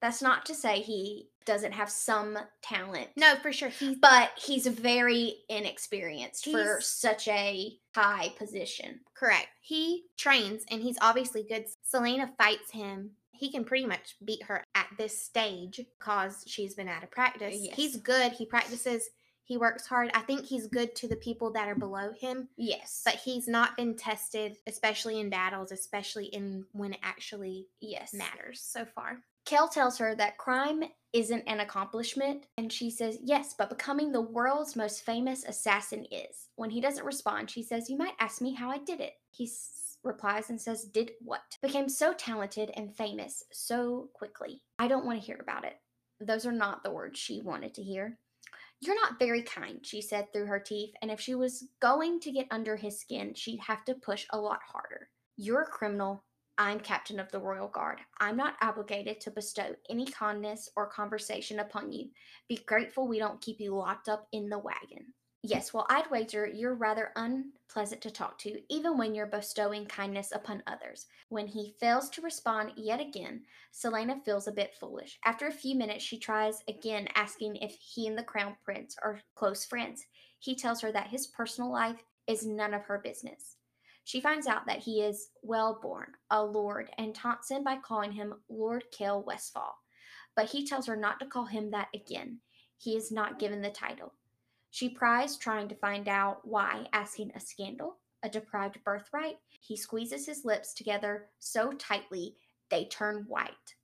That's 0.07 0.23
not 0.23 0.47
to 0.47 0.55
say 0.55 0.83
he 0.83 1.31
doesn't 1.47 1.73
have 1.73 1.91
some 1.91 2.39
talent. 2.63 3.09
No, 3.17 3.35
for 3.43 3.53
sure. 3.53 3.71
He's 3.71 3.97
But 3.97 4.31
he's 4.37 4.69
very 4.69 5.39
inexperienced 5.49 6.45
for 6.45 6.81
such 6.81 7.27
a 7.27 7.77
high 7.93 8.33
position. 8.39 9.01
Correct. 9.15 9.49
He 9.63 10.05
trains 10.17 10.63
and 10.71 10.81
he's 10.81 10.97
obviously 11.01 11.43
good. 11.43 11.65
Celaena 11.93 12.31
fights 12.39 12.71
him. 12.71 13.17
He 13.33 13.51
can 13.51 13.65
pretty 13.65 13.85
much 13.85 14.15
beat 14.25 14.45
her 14.45 14.63
at 14.77 14.87
this 14.97 15.21
stage 15.21 15.81
because 15.99 16.45
she's 16.47 16.77
been 16.77 16.87
out 16.87 17.03
of 17.03 17.11
practice. 17.11 17.57
Yes. 17.59 17.75
He's 17.75 17.97
good. 17.97 18.31
He 18.31 18.47
practices. 18.47 19.09
He 19.43 19.57
works 19.57 19.89
hard. 19.89 20.13
I 20.15 20.21
think 20.21 20.47
he's 20.47 20.69
good 20.69 20.95
to 20.97 21.09
the 21.09 21.17
people 21.17 21.53
that 21.55 21.69
are 21.69 21.75
below 21.75 22.13
him, 22.13 22.49
Yes. 22.57 23.03
but 23.05 23.17
he's 23.17 23.49
not 23.49 23.77
been 23.77 23.97
tested, 23.97 24.57
especially 24.69 25.19
in 25.19 25.31
battles, 25.31 25.73
especially 25.73 26.27
in 26.27 26.65
when 26.71 26.93
it 26.93 27.01
actually 27.03 27.67
yes. 27.81 28.15
matters 28.15 28.61
so 28.61 28.85
far. 28.85 29.19
Chaol 29.47 29.71
tells 29.71 29.99
her 29.99 30.15
that 30.17 30.39
crime 30.39 30.83
isn't 31.13 31.45
an 31.47 31.61
accomplishment, 31.61 32.47
and 32.59 32.73
she 32.73 32.91
says, 32.91 33.19
Yes, 33.23 33.55
but 33.57 33.71
becoming 33.71 34.11
the 34.11 34.21
world's 34.21 34.75
most 34.75 35.05
famous 35.05 35.45
assassin 35.45 36.05
is. 36.11 36.49
When 36.57 36.71
he 36.71 36.81
doesn't 36.81 37.07
respond, 37.07 37.51
she 37.51 37.63
says, 37.63 37.89
You 37.89 37.97
might 37.97 38.15
ask 38.19 38.41
me 38.41 38.55
how 38.55 38.71
I 38.71 38.79
did 38.79 39.01
it. 39.01 39.13
He 39.31 39.49
replies 40.03 40.51
and 40.51 40.61
says, 40.61 40.85
Did 40.85 41.13
what? 41.21 41.59
Became 41.63 41.89
so 41.89 42.13
talented 42.13 42.71
and 42.75 42.95
famous 42.95 43.45
so 43.53 44.11
quickly. 44.15 44.63
I 44.79 44.89
don't 44.89 45.07
want 45.07 45.21
to 45.21 45.27
hear 45.27 45.39
about 45.41 45.65
it. 45.65 45.77
Those 46.21 46.45
are 46.45 46.53
not 46.53 46.83
the 46.83 46.91
words 46.91 47.19
she 47.19 47.41
wanted 47.41 47.73
to 47.75 47.83
hear. 47.83 48.19
You're 48.81 49.01
not 49.01 49.19
very 49.19 49.43
kind, 49.43 49.79
she 49.83 50.03
said 50.03 50.33
through 50.33 50.47
her 50.47 50.61
teeth, 50.61 50.93
and 51.01 51.11
if 51.11 51.21
she 51.21 51.35
was 51.35 51.65
going 51.81 52.21
to 52.21 52.33
get 52.33 52.47
under 52.51 52.77
his 52.77 53.01
skin, 53.01 53.33
she'd 53.35 53.61
have 53.61 53.85
to 53.87 53.95
push 53.95 54.27
a 54.31 54.39
lot 54.39 54.61
harder. 54.71 55.09
You're 55.37 55.63
a 55.63 55.67
criminal. 55.67 56.25
I'm 56.59 56.81
captain 56.81 57.21
of 57.21 57.31
the 57.31 57.39
royal 57.39 57.69
guard. 57.69 58.01
I'm 58.19 58.37
not 58.37 58.57
obligated 58.63 59.21
to 59.21 59.31
bestow 59.31 59.77
any 59.91 60.07
kindness 60.07 60.71
or 60.75 60.87
conversation 60.87 61.61
upon 61.61 61.93
you. 61.93 62.09
Be 62.49 62.57
grateful 62.67 63.07
we 63.07 63.19
don't 63.19 63.43
keep 63.43 63.61
you 63.61 63.75
locked 63.75 64.09
up 64.09 64.27
in 64.33 64.49
the 64.49 64.59
wagon. 64.59 65.13
Yes, 65.43 65.73
well, 65.73 65.87
I'd 65.91 66.11
wager 66.11 66.47
you're 66.47 66.75
rather 66.75 67.13
unpleasant 67.15 68.01
to 68.01 68.11
talk 68.11 68.39
to, 68.39 68.61
even 68.69 68.97
when 68.97 69.15
you're 69.15 69.27
bestowing 69.27 69.87
kindness 69.87 70.33
upon 70.33 70.63
others. 70.67 71.07
When 71.29 71.47
he 71.47 71.77
fails 71.79 72.09
to 72.11 72.23
respond 72.23 72.73
yet 72.77 73.01
again, 73.01 73.43
Celaena 73.73 74.25
feels 74.25 74.49
a 74.49 74.53
bit 74.53 74.75
foolish. 74.81 75.19
After 75.25 75.47
a 75.47 75.53
few 75.53 75.77
minutes, 75.77 76.03
she 76.03 76.19
tries 76.19 76.65
again, 76.69 77.07
asking 77.15 77.57
if 77.57 77.77
he 77.79 78.09
and 78.09 78.19
the 78.19 78.25
crown 78.25 78.57
prince 78.65 78.97
are 79.05 79.21
close 79.37 79.65
friends. 79.65 80.05
He 80.39 80.57
tells 80.57 80.81
her 80.81 80.91
that 80.91 81.11
his 81.11 81.29
personal 81.29 81.71
life 81.71 82.03
is 82.27 82.47
none 82.47 82.75
of 82.75 82.85
her 82.87 82.99
business. 82.99 83.56
She 84.07 84.21
finds 84.21 84.47
out 84.47 84.67
that 84.67 84.79
he 84.79 85.03
is 85.03 85.31
well 85.43 85.81
born, 85.83 86.13
a 86.31 86.41
lord, 86.41 86.91
and 86.97 87.13
taunts 87.13 87.51
him 87.51 87.65
by 87.65 87.79
calling 87.79 88.13
him 88.13 88.35
Lord 88.49 88.85
Chaol 88.97 89.25
Westfall. 89.27 89.77
But 90.37 90.49
he 90.49 90.65
tells 90.65 90.87
her 90.87 90.95
not 90.95 91.19
to 91.19 91.27
call 91.27 91.47
him 91.47 91.73
that 91.73 91.89
again. 91.93 92.39
He 92.79 92.97
is 92.97 93.11
not 93.11 93.41
given 93.41 93.63
the 93.63 93.71
title. 93.71 94.13
She 94.71 94.89
pries, 94.89 95.37
trying 95.37 95.67
to 95.71 95.75
find 95.75 96.07
out 96.07 96.47
why, 96.47 96.87
asking 96.93 97.33
a 97.35 97.41
scandal, 97.41 97.97
a 98.23 98.29
deprived 98.29 98.79
birthright. 98.85 99.39
He 99.61 99.77
squeezes 99.77 100.25
his 100.25 100.45
lips 100.45 100.73
together 100.73 101.27
so 101.41 101.73
tightly 101.73 102.37
they 102.71 102.85
turn 102.85 103.25
white. 103.27 103.75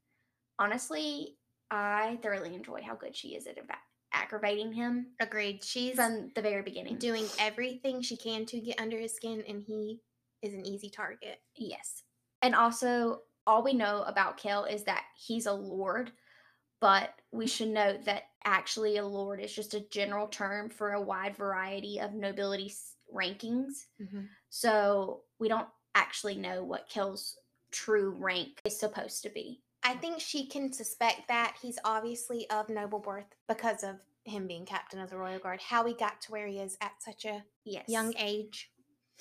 Honestly, 0.56 1.36
I 1.68 2.20
thoroughly 2.22 2.54
enjoy 2.54 2.82
how 2.82 2.94
good 2.94 3.16
she 3.16 3.30
is 3.30 3.48
at 3.48 3.58
ava- 3.58 3.74
aggravating 4.12 4.72
him 4.72 5.08
Agreed. 5.18 5.64
She's 5.64 5.96
from 5.96 6.30
the 6.36 6.42
very 6.42 6.62
beginning. 6.62 6.98
doing 6.98 7.26
everything 7.40 8.02
she 8.02 8.16
can 8.16 8.46
to 8.46 8.60
get 8.60 8.80
under 8.80 8.98
his 8.98 9.14
skin, 9.16 9.42
and 9.48 9.62
he 9.62 10.00
is 10.42 10.54
an 10.54 10.66
easy 10.66 10.90
target. 10.90 11.40
Yes. 11.56 12.02
And 12.42 12.54
also, 12.54 13.20
all 13.46 13.62
we 13.62 13.72
know 13.72 14.02
about 14.06 14.38
Chaol 14.38 14.72
is 14.72 14.84
that 14.84 15.04
he's 15.16 15.46
a 15.46 15.52
lord, 15.52 16.12
but 16.80 17.14
we 17.30 17.46
should 17.46 17.68
note 17.68 18.04
that 18.04 18.24
actually 18.44 18.96
a 18.96 19.06
lord 19.06 19.40
is 19.40 19.54
just 19.54 19.74
a 19.74 19.88
general 19.90 20.26
term 20.26 20.68
for 20.68 20.92
a 20.92 21.00
wide 21.00 21.36
variety 21.36 22.00
of 22.00 22.12
nobility 22.12 22.72
rankings. 23.14 23.86
Mm-hmm. 24.00 24.22
So 24.50 25.22
we 25.38 25.48
don't 25.48 25.68
actually 25.94 26.36
know 26.36 26.64
what 26.64 26.88
Chaol's 26.90 27.36
true 27.70 28.14
rank 28.18 28.60
is 28.64 28.78
supposed 28.78 29.22
to 29.22 29.30
be. 29.30 29.60
I 29.84 29.94
think 29.94 30.20
she 30.20 30.46
can 30.46 30.72
suspect 30.72 31.28
that 31.28 31.56
he's 31.60 31.78
obviously 31.84 32.48
of 32.50 32.68
noble 32.68 33.00
birth 33.00 33.34
because 33.48 33.82
of 33.82 33.96
him 34.24 34.46
being 34.46 34.64
captain 34.64 35.00
of 35.00 35.10
the 35.10 35.16
royal 35.16 35.40
guard. 35.40 35.60
How 35.60 35.84
he 35.84 35.94
got 35.94 36.20
to 36.22 36.32
where 36.32 36.46
he 36.46 36.58
is 36.60 36.76
at 36.80 36.92
such 37.00 37.24
a 37.24 37.44
Yes. 37.64 37.84
young 37.88 38.14
age, 38.16 38.70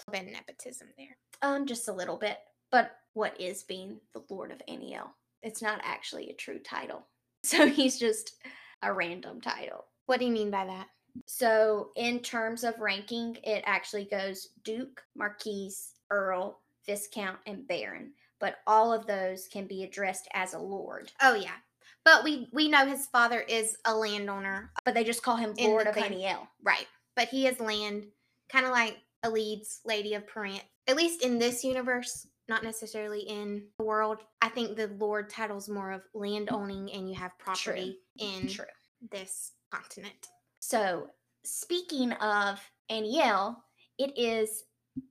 of 0.08 0.14
nepotism 0.14 0.88
there. 0.98 1.18
Um, 1.42 1.66
just 1.66 1.88
a 1.88 1.94
little 1.94 2.18
bit. 2.18 2.38
But 2.72 2.92
what 3.14 3.40
is 3.40 3.64
being 3.64 3.98
the 4.14 4.24
Lord 4.30 4.52
of 4.52 4.62
Anielle? 4.70 5.12
It's 5.44 5.62
not 5.62 5.82
actually 5.84 6.30
a 6.30 6.34
true 6.34 6.60
title. 6.60 7.06
So 7.44 7.66
he's 7.68 7.98
just 7.98 8.36
a 8.84 8.94
random 8.94 9.42
title. 9.42 9.86
What 10.06 10.20
do 10.20 10.26
you 10.28 10.32
mean 10.32 10.52
by 10.52 10.64
that? 10.68 10.86
So, 11.26 11.90
in 11.96 12.20
terms 12.20 12.64
of 12.64 12.80
ranking, 12.80 13.36
it 13.44 13.64
actually 13.66 14.06
goes 14.06 14.50
Duke, 14.64 15.02
Marquis, 15.16 15.74
Earl, 16.12 16.60
Viscount, 16.86 17.38
and 17.48 17.68
Baron. 17.68 18.12
But 18.40 18.58
all 18.68 18.94
of 18.94 19.08
those 19.08 19.48
can 19.48 19.66
be 19.66 19.84
addressed 19.84 20.28
as 20.36 20.54
a 20.54 20.60
lord. 20.60 21.12
Oh 21.22 21.34
yeah, 21.34 21.58
but 22.06 22.24
we 22.24 22.48
we 22.54 22.68
know 22.70 22.86
his 22.86 23.08
father 23.08 23.40
is 23.42 23.76
a 23.86 23.96
landowner, 23.96 24.70
But 24.86 24.94
they 24.94 25.04
just 25.04 25.24
call 25.24 25.36
him 25.36 25.56
In 25.58 25.72
Lord 25.72 25.88
the 25.88 25.90
of 25.90 25.96
coun- 25.96 26.12
Anielle. 26.12 26.48
right? 26.64 26.88
But 27.16 27.30
he 27.30 27.46
has 27.46 27.60
land, 27.60 28.06
kind 28.52 28.66
of 28.68 28.72
like 28.72 29.00
Elide 29.26 29.68
Lady 29.86 30.14
of 30.14 30.28
Perranth. 30.28 30.64
At 30.88 30.98
least 30.98 31.24
in 31.24 31.38
this 31.38 31.64
universe, 31.64 32.28
not 32.48 32.64
necessarily 32.64 33.22
in 33.22 33.64
the 33.78 33.86
world. 33.86 34.20
I 34.42 34.50
think 34.50 34.76
the 34.76 34.88
lord 35.00 35.30
title's 35.30 35.70
more 35.70 35.92
of 35.92 36.02
land 36.14 36.50
owning, 36.52 36.92
and 36.92 37.08
you 37.08 37.16
have 37.16 37.38
property 37.38 38.00
in 38.20 38.48
True. 38.48 38.66
this 39.12 39.54
continent. 39.72 40.28
So, 40.60 41.08
speaking 41.44 42.12
of 42.14 42.60
Anielle, 42.90 43.64
it 43.98 44.18
is 44.18 44.64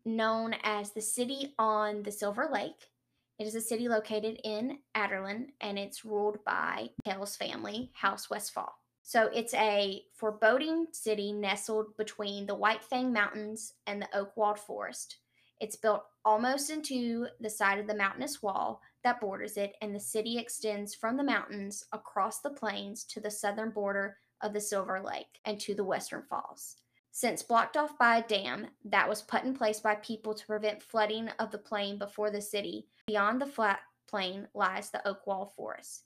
known 0.05 0.55
as 0.63 0.93
the 0.93 1.01
city 1.01 1.55
on 1.59 2.03
the 2.03 2.13
Silver 2.13 2.49
Lake. 2.53 2.91
It 3.39 3.47
is 3.47 3.55
a 3.55 3.61
city 3.61 3.89
located 3.89 4.39
in 4.45 4.79
Adarlan 4.95 5.47
and 5.63 5.79
it's 5.79 6.05
ruled 6.05 6.45
by 6.45 6.91
Chaol's 7.07 7.37
family, 7.37 7.91
House 7.95 8.29
Westfall. 8.29 8.80
So, 9.11 9.29
it's 9.35 9.55
a 9.55 10.05
foreboding 10.15 10.87
city 10.93 11.33
nestled 11.33 11.97
between 11.97 12.47
the 12.47 12.55
White 12.55 12.85
Fang 12.85 13.13
Mountains 13.13 13.73
and 13.89 14.01
the 14.01 14.09
Oakwald 14.15 14.57
Forest. 14.57 15.17
It's 15.59 15.75
built 15.75 16.05
almost 16.25 16.71
into 16.71 17.27
the 17.41 17.51
side 17.51 17.81
of 17.81 17.89
the 17.89 17.95
mountainous 17.97 18.41
wall 18.41 18.81
that 19.03 19.21
borders 19.21 19.57
it, 19.57 19.75
and 19.83 19.93
the 19.93 19.99
city 19.99 20.39
extends 20.39 20.95
from 20.95 21.17
the 21.17 21.25
mountains 21.25 21.87
across 21.93 22.39
the 22.39 22.51
plains 22.51 23.03
to 23.07 23.19
the 23.19 23.33
southern 23.33 23.71
border 23.71 24.19
of 24.43 24.53
the 24.53 24.61
Silver 24.61 25.01
Lake 25.05 25.41
and 25.45 25.59
to 25.59 25.75
the 25.75 25.83
Western 25.83 26.23
Falls. 26.31 26.77
Since 27.11 27.43
blocked 27.43 27.77
off 27.77 27.99
by 27.99 28.19
a 28.19 28.29
dam 28.29 28.69
that 28.85 29.09
was 29.09 29.23
put 29.23 29.43
in 29.43 29.55
place 29.55 29.81
by 29.81 29.97
people 29.97 30.35
to 30.35 30.47
prevent 30.47 30.85
flooding 30.85 31.31
of 31.41 31.51
the 31.51 31.59
plain 31.59 31.99
before 31.99 32.31
the 32.31 32.41
city, 32.41 32.87
beyond 33.09 33.43
the 33.43 33.47
flat 33.47 33.81
plain 34.09 34.47
lies 34.55 34.91
the 34.91 35.03
Oakwald 35.05 35.53
Forest. 35.57 36.05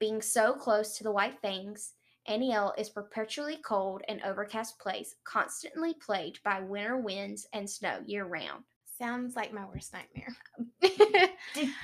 Being 0.00 0.20
so 0.20 0.54
close 0.54 0.98
to 0.98 1.04
the 1.04 1.12
White 1.12 1.38
Fangs, 1.40 1.92
Anielle 2.30 2.72
is 2.78 2.88
perpetually 2.90 3.58
cold 3.64 4.02
and 4.08 4.22
overcast 4.22 4.78
place, 4.78 5.16
constantly 5.24 5.94
plagued 5.94 6.42
by 6.42 6.60
winter 6.60 6.96
winds 6.98 7.46
and 7.52 7.68
snow 7.68 7.98
year 8.06 8.24
round. 8.24 8.64
Sounds 8.98 9.34
like 9.34 9.52
my 9.52 9.64
worst 9.64 9.92
nightmare. 9.92 10.36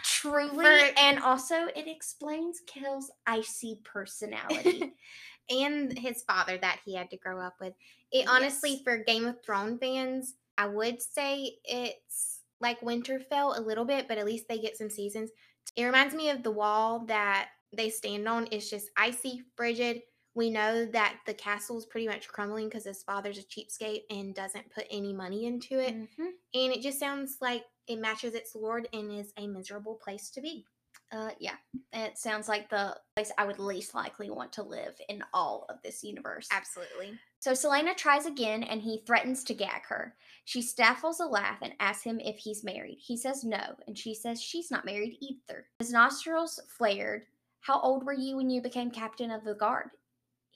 Truly, 0.04 0.64
For- 0.64 0.98
and 1.00 1.18
also 1.18 1.66
it 1.74 1.88
explains 1.88 2.60
Chaol's 2.66 3.10
icy 3.26 3.80
personality. 3.84 4.92
and 5.50 5.96
his 5.98 6.22
father 6.24 6.58
that 6.58 6.80
he 6.84 6.94
had 6.94 7.10
to 7.10 7.16
grow 7.16 7.40
up 7.40 7.54
with. 7.60 7.72
It 8.12 8.28
honestly, 8.28 8.70
Yes. 8.72 8.82
for 8.82 8.98
Game 8.98 9.26
of 9.26 9.42
Thrones 9.44 9.78
fans, 9.80 10.34
I 10.58 10.66
would 10.66 11.00
say 11.00 11.56
it's 11.64 12.40
like 12.60 12.80
Winterfell 12.80 13.56
a 13.56 13.60
little 13.60 13.84
bit, 13.84 14.08
but 14.08 14.18
at 14.18 14.26
least 14.26 14.48
they 14.48 14.58
get 14.58 14.76
some 14.76 14.90
seasons. 14.90 15.30
It 15.76 15.84
reminds 15.84 16.14
me 16.14 16.30
of 16.30 16.42
the 16.42 16.50
wall 16.50 17.04
that 17.06 17.48
they 17.72 17.90
stand 17.90 18.26
on. 18.28 18.48
It's 18.50 18.70
just 18.70 18.90
icy, 18.96 19.42
frigid. 19.56 20.02
We 20.36 20.50
know 20.50 20.84
that 20.84 21.16
the 21.24 21.32
castle's 21.32 21.86
pretty 21.86 22.06
much 22.06 22.28
crumbling 22.28 22.68
because 22.68 22.84
his 22.84 23.02
father's 23.02 23.38
a 23.38 23.42
cheapskate 23.42 24.02
and 24.10 24.34
doesn't 24.34 24.70
put 24.70 24.86
any 24.90 25.14
money 25.14 25.46
into 25.46 25.78
it. 25.80 25.94
Mhm. 25.94 26.32
And 26.52 26.72
it 26.74 26.82
just 26.82 27.00
sounds 27.00 27.38
like 27.40 27.64
it 27.86 27.96
matches 27.96 28.34
its 28.34 28.54
lord 28.54 28.86
and 28.92 29.10
is 29.10 29.32
a 29.38 29.46
miserable 29.46 29.94
place 29.94 30.28
to 30.32 30.42
be. 30.42 30.66
Uh, 31.10 31.30
yeah, 31.38 31.56
it 31.92 32.18
sounds 32.18 32.48
like 32.48 32.68
the 32.68 33.00
place 33.16 33.32
I 33.38 33.46
would 33.46 33.58
least 33.58 33.94
likely 33.94 34.28
want 34.28 34.52
to 34.54 34.62
live 34.62 35.00
in 35.08 35.24
all 35.32 35.64
of 35.70 35.80
this 35.82 36.04
universe. 36.04 36.48
Absolutely. 36.50 37.18
So 37.38 37.52
Celaena 37.52 37.96
tries 37.96 38.26
again 38.26 38.62
and 38.62 38.82
he 38.82 39.04
threatens 39.06 39.42
to 39.44 39.54
gag 39.54 39.86
her. 39.86 40.16
She 40.44 40.60
stifles 40.60 41.20
a 41.20 41.26
laugh 41.26 41.60
and 41.62 41.74
asks 41.80 42.04
him 42.04 42.20
if 42.20 42.38
he's 42.38 42.62
married. 42.64 42.98
He 42.98 43.16
says 43.16 43.42
no, 43.42 43.76
and 43.86 43.96
she 43.96 44.14
says 44.14 44.42
she's 44.42 44.70
not 44.70 44.84
married 44.84 45.16
either. 45.20 45.68
His 45.78 45.92
nostrils 45.92 46.60
flared. 46.68 47.26
How 47.60 47.80
old 47.80 48.04
were 48.04 48.12
you 48.12 48.36
when 48.36 48.50
you 48.50 48.60
became 48.60 48.90
captain 48.90 49.30
of 49.30 49.44
the 49.44 49.54
guard? 49.54 49.90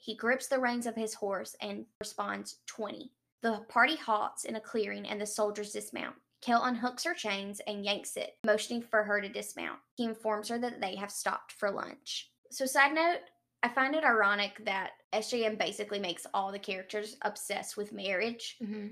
He 0.01 0.15
grips 0.15 0.47
the 0.47 0.59
reins 0.59 0.87
of 0.87 0.95
his 0.95 1.13
horse 1.13 1.55
and 1.61 1.85
responds 2.01 2.57
20. 2.65 3.11
The 3.43 3.59
party 3.69 3.95
halts 3.95 4.45
in 4.45 4.55
a 4.55 4.59
clearing 4.61 5.07
and 5.07 5.21
the 5.21 5.25
soldiers 5.25 5.71
dismount. 5.71 6.15
Chaol 6.43 6.63
unhooks 6.63 7.05
her 7.05 7.13
chains 7.13 7.61
and 7.67 7.85
yanks 7.85 8.17
it, 8.17 8.33
motioning 8.43 8.81
for 8.81 9.03
her 9.03 9.21
to 9.21 9.29
dismount. 9.29 9.79
He 9.95 10.05
informs 10.05 10.49
her 10.49 10.57
that 10.57 10.81
they 10.81 10.95
have 10.95 11.11
stopped 11.11 11.51
for 11.51 11.69
lunch. 11.69 12.31
So, 12.49 12.65
side 12.65 12.95
note, 12.95 13.19
I 13.61 13.69
find 13.69 13.93
it 13.93 14.03
ironic 14.03 14.65
that 14.65 14.93
SJM 15.13 15.59
basically 15.59 15.99
makes 15.99 16.25
all 16.33 16.51
the 16.51 16.57
characters 16.57 17.15
obsessed 17.21 17.77
with 17.77 17.93
marriage, 17.93 18.57
hmm 18.59 18.87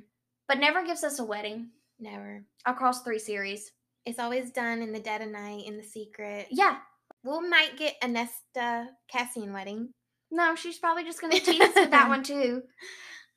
but 0.48 0.60
never 0.60 0.84
gives 0.86 1.04
us 1.04 1.20
a 1.20 1.24
wedding 1.24 1.70
Never. 2.00 2.44
across 2.66 3.04
three 3.04 3.20
series. 3.20 3.72
It's 4.06 4.18
always 4.20 4.50
done 4.52 4.82
in 4.82 4.92
the 4.92 5.00
dead 5.00 5.22
of 5.22 5.30
night, 5.30 5.66
in 5.68 5.78
the 5.78 5.84
secret. 5.84 6.48
Yeah, 6.50 6.78
We 7.24 7.48
might 7.48 7.78
get 7.78 7.96
a 8.02 8.08
Nesta 8.08 8.90
Cassian 9.12 9.54
wedding. 9.54 9.92
No, 10.32 10.56
she's 10.56 10.78
probably 10.78 11.04
just 11.04 11.22
going 11.22 11.34
to 11.34 11.40
tease 11.40 11.62
us 11.62 11.76
with 11.76 11.92
that 11.92 12.10
one 12.10 12.24
too. 12.24 12.64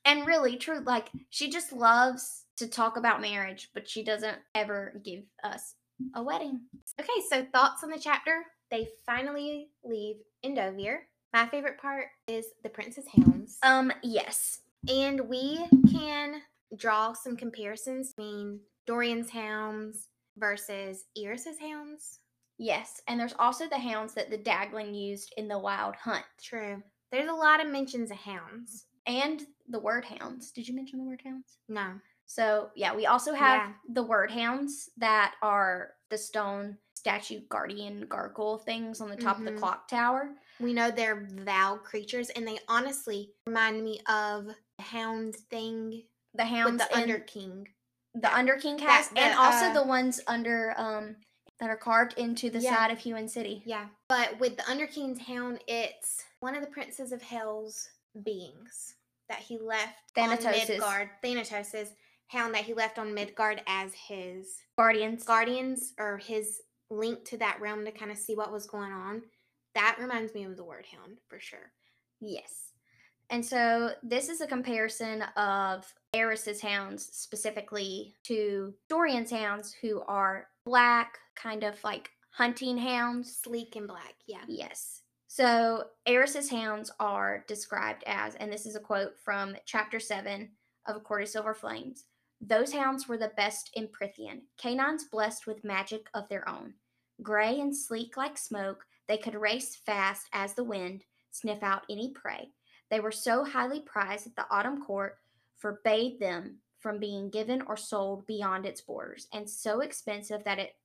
And 0.05 0.27
really, 0.27 0.57
true, 0.57 0.81
like 0.85 1.09
she 1.31 1.49
just 1.51 1.73
loves 1.73 2.45
to 2.57 2.67
talk 2.69 2.97
about 2.97 3.21
marriage, 3.21 3.71
but 3.75 3.89
she 3.89 4.03
doesn't 4.05 4.37
ever 4.55 5.01
give 5.05 5.23
us 5.45 5.75
a 6.15 6.23
wedding. 6.23 6.61
Okay, 7.01 7.23
so 7.31 7.47
thoughts 7.53 7.83
on 7.85 7.91
the 7.91 7.99
chapter? 7.99 8.45
They 8.71 8.89
finally 9.07 9.69
leave 9.85 10.17
Endovier. 10.45 10.99
My 11.33 11.47
favorite 11.47 11.79
part 11.81 12.07
is 12.29 12.47
the 12.63 12.69
Prince's 12.69 13.07
Hounds. 13.17 13.59
Um, 13.63 13.93
yes. 14.03 14.61
and 14.89 15.21
we 15.29 15.65
can 15.91 16.43
draw 16.77 17.13
some 17.13 17.37
comparisons 17.37 18.13
between 18.13 18.61
Dorian's 18.87 19.31
hounds 19.31 20.09
versus 20.37 21.05
Iris's 21.17 21.59
hounds. 21.61 22.19
Yes, 22.63 23.03
and 23.09 23.19
there's 23.19 23.35
also 23.41 23.67
the 23.69 23.77
hounds 23.79 24.15
that 24.15 24.31
the 24.31 24.39
Daglin 24.39 24.95
used 24.95 25.35
in 25.37 25.49
the 25.49 25.59
Wild 25.59 25.97
Hunt, 25.97 26.25
True. 26.41 26.81
There's 27.11 27.29
a 27.29 27.35
lot 27.35 27.61
of 27.61 27.69
mentions 27.71 28.11
of 28.13 28.19
hounds. 28.19 28.87
and 29.05 29.43
the 29.69 29.81
word 29.81 30.05
hounds. 30.05 30.53
Did 30.53 30.69
you 30.69 30.75
mention 30.77 31.01
the 31.01 31.05
word 31.05 31.23
hounds? 31.25 31.59
No. 31.69 31.95
So 32.25 32.71
yeah, 32.77 32.95
we 32.95 33.07
also 33.07 33.33
have 33.35 33.63
Yeah. 33.69 33.73
the 33.89 34.05
word 34.05 34.31
hounds 34.31 34.89
that 34.97 35.35
are 35.43 35.95
the 36.09 36.17
stone 36.19 36.79
statue 36.95 37.41
guardian 37.49 38.07
gargoyle 38.07 38.59
things 38.59 39.01
on 39.01 39.09
the 39.11 39.17
top 39.17 39.39
of 39.39 39.43
Mhm. 39.43 39.47
the 39.47 39.59
clock 39.61 39.89
tower. 39.89 40.37
We 40.61 40.73
know 40.73 40.93
they're 40.93 41.27
vow 41.33 41.79
creatures, 41.79 42.31
and 42.31 42.47
they 42.47 42.61
honestly 42.69 43.35
remind 43.45 43.83
me 43.83 43.99
of 44.07 44.47
the 44.79 44.83
hound 44.85 45.35
thing 45.51 46.05
The 46.35 46.45
with 46.45 46.53
hounds 46.53 46.87
the 46.87 46.95
in 46.97 47.03
Under 47.03 47.19
King. 47.19 47.69
the 48.15 48.33
Under 48.33 48.57
King 48.57 48.79
has, 48.79 49.09
the, 49.09 49.19
and 49.19 49.35
also 49.35 49.67
uh, 49.67 49.73
the 49.75 49.83
ones 49.83 50.21
under 50.29 50.75
um 50.79 51.17
that 51.63 51.71
are 51.71 51.77
carved 51.77 52.15
into 52.19 52.51
the 52.51 52.59
Yeah. 52.59 52.75
side 52.75 52.91
of 52.91 52.99
Human 52.99 53.29
City. 53.29 53.63
Yeah. 53.65 53.89
But 54.09 54.41
with 54.41 54.57
the 54.57 54.69
Under 54.69 54.89
King's 54.89 55.21
hound, 55.21 55.63
it's 55.69 56.25
one 56.41 56.57
of 56.57 56.61
the 56.61 56.67
princes 56.67 57.13
of 57.13 57.23
hell's 57.23 57.89
beings 58.25 58.97
that 59.29 59.39
he 59.39 59.59
left 59.59 60.11
on 60.19 60.37
Thanatos' 60.37 60.69
Midgard. 60.69 61.11
Thanatos' 61.23 61.95
hound 62.27 62.53
that 62.57 62.65
he 62.65 62.75
left 62.75 62.99
on 62.99 63.15
Midgard 63.15 63.63
as 63.69 63.95
his 63.95 64.65
Guardians. 64.77 65.23
guardians 65.23 65.95
or 65.99 66.19
his 66.19 66.63
link 66.91 67.25
to 67.27 67.37
that 67.39 67.61
realm 67.61 67.85
to 67.85 67.93
kind 67.93 68.11
of 68.11 68.19
see 68.19 68.35
what 68.35 68.51
was 68.51 68.67
going 68.67 68.91
on. 68.93 69.31
That 69.77 69.99
reminds 70.01 70.35
me 70.35 70.43
of 70.43 70.57
the 70.57 70.65
word 70.65 70.87
hound 70.87 71.21
for 71.29 71.39
sure. 71.39 71.73
Yes. 72.19 72.72
And 73.33 73.45
so 73.45 73.93
this 74.03 74.29
is 74.29 74.43
a 74.43 74.47
comparison 74.47 75.23
of 75.39 75.91
Eris's 76.13 76.61
hounds 76.61 77.09
specifically 77.13 78.15
to 78.25 78.75
Dorian's 78.91 79.31
hounds, 79.31 79.73
who 79.73 80.03
are 80.03 80.49
black, 80.67 81.17
kind 81.35 81.65
of 81.65 81.83
like 81.83 82.11
hunting 82.31 82.77
hounds. 82.77 83.35
Sleek 83.43 83.75
and 83.75 83.89
black, 83.89 84.17
yeah. 84.27 84.43
Yes. 84.47 85.01
So 85.29 85.85
Eris's 86.07 86.51
hounds 86.51 86.93
are 87.01 87.43
described 87.49 88.05
as, 88.07 88.35
and 88.35 88.53
this 88.53 88.67
is 88.67 88.77
a 88.77 88.81
quote 88.81 89.19
from 89.25 89.57
chapter 89.65 89.99
7 89.99 90.51
of 90.87 90.97
A 90.97 91.01
Court 91.01 91.23
of 91.23 91.29
Silver 91.31 91.55
Flames. 91.55 92.05
Those 92.43 92.71
hounds 92.71 93.09
were 93.09 93.17
the 93.17 93.33
best 93.39 93.71
in 93.75 93.89
Prythian, 93.89 94.43
canines 94.61 95.05
blessed 95.11 95.47
with 95.47 95.65
magic 95.65 96.07
of 96.13 96.29
their 96.29 96.47
own. 96.47 96.75
Gray 97.23 97.61
and 97.61 97.75
sleek 97.75 98.19
like 98.19 98.37
smoke, 98.37 98.85
they 99.09 99.17
could 99.17 99.35
race 99.35 99.75
fast 99.75 100.27
as 100.35 100.53
the 100.53 100.65
wind, 100.65 101.05
sniff 101.31 101.63
out 101.63 101.85
any 101.89 102.13
prey. 102.13 102.51
They 102.93 103.01
were 103.01 103.11
so 103.11 103.43
highly 103.43 103.81
prized 103.81 104.27
that 104.27 104.37
the 104.37 104.55
autumn 104.55 104.85
court 104.85 105.17
forbade 105.57 106.21
them 106.21 106.59
from 106.79 106.99
being 106.99 107.31
given 107.31 107.63
or 107.63 107.75
sold 107.75 108.27
beyond 108.27 108.67
its 108.67 108.83
borders, 108.83 109.29
and 109.33 109.49
so 109.49 109.81
expensive 109.81 110.45
that 110.45 110.59
it 110.59 110.77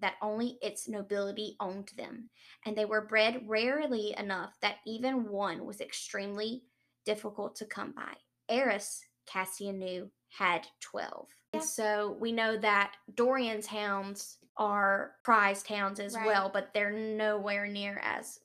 that 0.00 0.14
only 0.20 0.58
its 0.60 0.88
nobility 0.88 1.56
owned 1.60 1.92
them, 1.96 2.30
and 2.66 2.76
they 2.76 2.84
were 2.84 3.06
bred 3.06 3.48
rarely 3.48 4.12
enough 4.18 4.58
that 4.60 4.78
even 4.86 5.28
one 5.30 5.64
was 5.64 5.80
extremely 5.80 6.64
difficult 7.04 7.54
to 7.56 7.64
come 7.64 7.92
by. 7.92 8.14
Eris, 8.48 9.04
Cassian 9.24 9.78
knew, 9.78 10.10
had 10.28 10.66
12. 10.80 11.28
Yeah. 11.52 11.60
And 11.60 11.68
so 11.68 12.16
we 12.20 12.32
know 12.32 12.56
that 12.58 12.96
Dorian's 13.14 13.66
hounds 13.66 14.38
are 14.56 15.12
prized 15.22 15.68
hounds 15.68 16.00
as 16.00 16.16
Right. 16.16 16.26
well, 16.26 16.50
but 16.52 16.74
they're 16.74 16.90
nowhere 16.90 17.68
near 17.68 18.00
as 18.02 18.40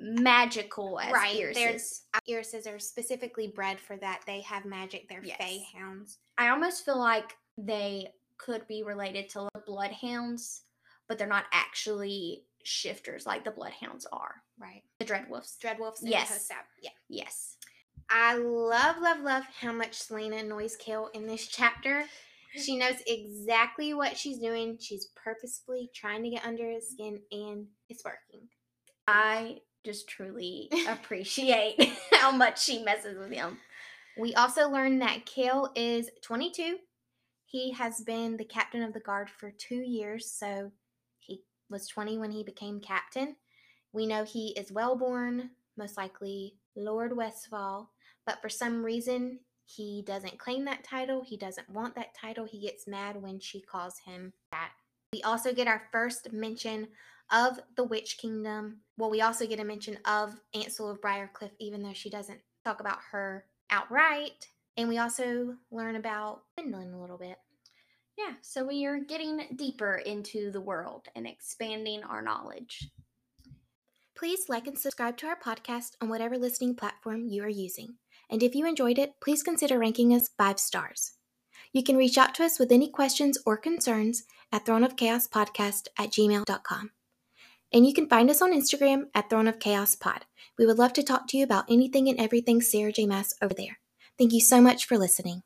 magical 0.00 0.98
as 0.98 1.12
Right, 1.12 1.52
there's- 1.54 2.06
Eris's 2.26 2.66
are 2.66 2.78
specifically 2.78 3.48
bred 3.48 3.78
for 3.78 3.96
that. 3.98 4.22
They 4.26 4.40
have 4.40 4.64
magic. 4.64 5.08
They're 5.08 5.22
Yes. 5.24 5.36
fey 5.38 5.66
hounds. 5.74 6.18
I 6.38 6.48
almost 6.48 6.84
feel 6.84 6.98
like 6.98 7.36
they 7.58 8.14
could 8.38 8.66
be 8.66 8.82
related 8.82 9.28
to 9.30 9.48
the 9.54 9.60
bloodhounds, 9.60 10.64
but 11.06 11.18
they're 11.18 11.26
not 11.26 11.44
actually 11.52 12.46
shifters 12.64 13.26
like 13.26 13.44
the 13.44 13.50
bloodhounds 13.50 14.06
are. 14.06 14.42
Right. 14.58 14.82
The 14.98 15.04
dreadwolves. 15.04 15.58
Dreadwolves 15.58 15.98
Yes. 16.02 16.50
Yeah. 16.80 16.90
yes. 17.08 17.56
I 18.08 18.34
love, 18.34 18.98
love, 18.98 19.20
love 19.20 19.44
how 19.44 19.72
much 19.72 19.92
Celaena 19.92 20.40
annoys 20.40 20.76
Chaol 20.78 21.10
in 21.14 21.26
this 21.26 21.46
chapter. 21.46 22.08
She 22.56 22.76
knows 22.76 22.96
exactly 23.06 23.94
what 23.94 24.16
she's 24.16 24.38
doing. 24.38 24.76
She's 24.78 25.06
purposefully 25.14 25.90
trying 25.94 26.24
to 26.24 26.30
get 26.30 26.44
under 26.44 26.68
his 26.68 26.90
skin, 26.90 27.22
and 27.30 27.68
it's 27.88 28.04
working. 28.04 28.48
I 29.06 29.60
just 29.84 30.08
truly 30.08 30.70
appreciate 30.88 31.92
how 32.12 32.30
much 32.30 32.62
she 32.62 32.82
messes 32.82 33.18
with 33.18 33.32
him. 33.32 33.58
We 34.18 34.34
also 34.34 34.68
learned 34.68 35.00
that 35.02 35.24
Chaol 35.24 35.70
is 35.74 36.10
22. 36.22 36.78
He 37.46 37.72
has 37.72 38.00
been 38.00 38.36
the 38.36 38.44
captain 38.44 38.82
of 38.82 38.92
the 38.92 39.00
guard 39.00 39.28
for 39.30 39.50
two 39.50 39.82
years, 39.82 40.30
so 40.30 40.70
he 41.18 41.42
was 41.68 41.86
20 41.88 42.18
when 42.18 42.30
he 42.30 42.44
became 42.44 42.80
captain. 42.80 43.36
We 43.92 44.06
know 44.06 44.24
he 44.24 44.48
is 44.50 44.70
well 44.70 44.96
born, 44.96 45.50
most 45.76 45.96
likely 45.96 46.54
Lord 46.76 47.16
Westfall, 47.16 47.90
but 48.26 48.40
for 48.40 48.48
some 48.48 48.84
reason 48.84 49.40
he 49.64 50.02
doesn't 50.06 50.38
claim 50.38 50.64
that 50.64 50.84
title. 50.84 51.22
He 51.22 51.36
doesn't 51.36 51.70
want 51.70 51.94
that 51.94 52.14
title. 52.14 52.44
He 52.44 52.60
gets 52.60 52.88
mad 52.88 53.20
when 53.20 53.38
she 53.38 53.60
calls 53.60 53.98
him 54.04 54.32
that. 54.50 54.70
We 55.12 55.22
also 55.22 55.52
get 55.52 55.68
our 55.68 55.82
first 55.92 56.32
mention 56.32 56.88
of 57.30 57.60
the 57.76 57.84
Witch 57.84 58.18
Kingdom. 58.18 58.80
Well, 58.96 59.10
we 59.10 59.20
also 59.20 59.46
get 59.46 59.60
a 59.60 59.64
mention 59.64 59.98
of 60.04 60.40
Ansel 60.54 60.90
of 60.90 61.00
Briarcliff, 61.00 61.52
even 61.58 61.82
though 61.82 61.92
she 61.92 62.10
doesn't 62.10 62.40
talk 62.64 62.80
about 62.80 62.98
her 63.12 63.44
outright. 63.70 64.48
And 64.76 64.88
we 64.88 64.98
also 64.98 65.56
learn 65.70 65.96
about 65.96 66.42
Wendlyn 66.58 66.94
a 66.94 67.00
little 67.00 67.18
bit. 67.18 67.36
Yeah, 68.18 68.34
so 68.42 68.66
we 68.66 68.84
are 68.84 68.98
getting 68.98 69.40
deeper 69.56 69.96
into 69.96 70.50
the 70.50 70.60
world 70.60 71.08
and 71.14 71.26
expanding 71.26 72.02
our 72.02 72.20
knowledge. 72.20 72.90
Please 74.14 74.50
like 74.50 74.66
and 74.66 74.78
subscribe 74.78 75.16
to 75.18 75.26
our 75.26 75.38
podcast 75.38 75.92
on 76.02 76.10
whatever 76.10 76.36
listening 76.36 76.76
platform 76.76 77.26
you 77.26 77.42
are 77.42 77.48
using. 77.48 77.94
And 78.28 78.42
if 78.42 78.54
you 78.54 78.66
enjoyed 78.66 78.98
it, 78.98 79.14
please 79.22 79.42
consider 79.42 79.78
ranking 79.78 80.14
us 80.14 80.28
five 80.36 80.60
stars. 80.60 81.14
You 81.72 81.82
can 81.82 81.96
reach 81.96 82.18
out 82.18 82.34
to 82.34 82.44
us 82.44 82.58
with 82.58 82.72
any 82.72 82.90
questions 82.90 83.38
or 83.46 83.56
concerns 83.56 84.24
at 84.52 84.66
throneofchaospodcast 84.66 84.84
of 84.84 84.96
Chaos 84.96 85.28
Podcast 85.28 85.88
at 85.98 86.10
gmail.com. 86.10 86.90
And 87.72 87.86
you 87.86 87.94
can 87.94 88.08
find 88.08 88.28
us 88.30 88.42
on 88.42 88.52
Instagram 88.52 89.04
at 89.14 89.30
Throne 89.30 89.46
of 89.46 89.60
Chaos 89.60 89.94
Pod. 89.94 90.24
We 90.58 90.66
would 90.66 90.78
love 90.78 90.92
to 90.94 91.02
talk 91.02 91.28
to 91.28 91.36
you 91.36 91.44
about 91.44 91.70
anything 91.70 92.08
and 92.08 92.18
everything 92.18 92.60
Sarah 92.60 92.92
J. 92.92 93.06
Maas 93.06 93.34
over 93.40 93.54
there. 93.54 93.78
Thank 94.18 94.32
you 94.32 94.40
so 94.40 94.60
much 94.60 94.86
for 94.86 94.98
listening. 94.98 95.42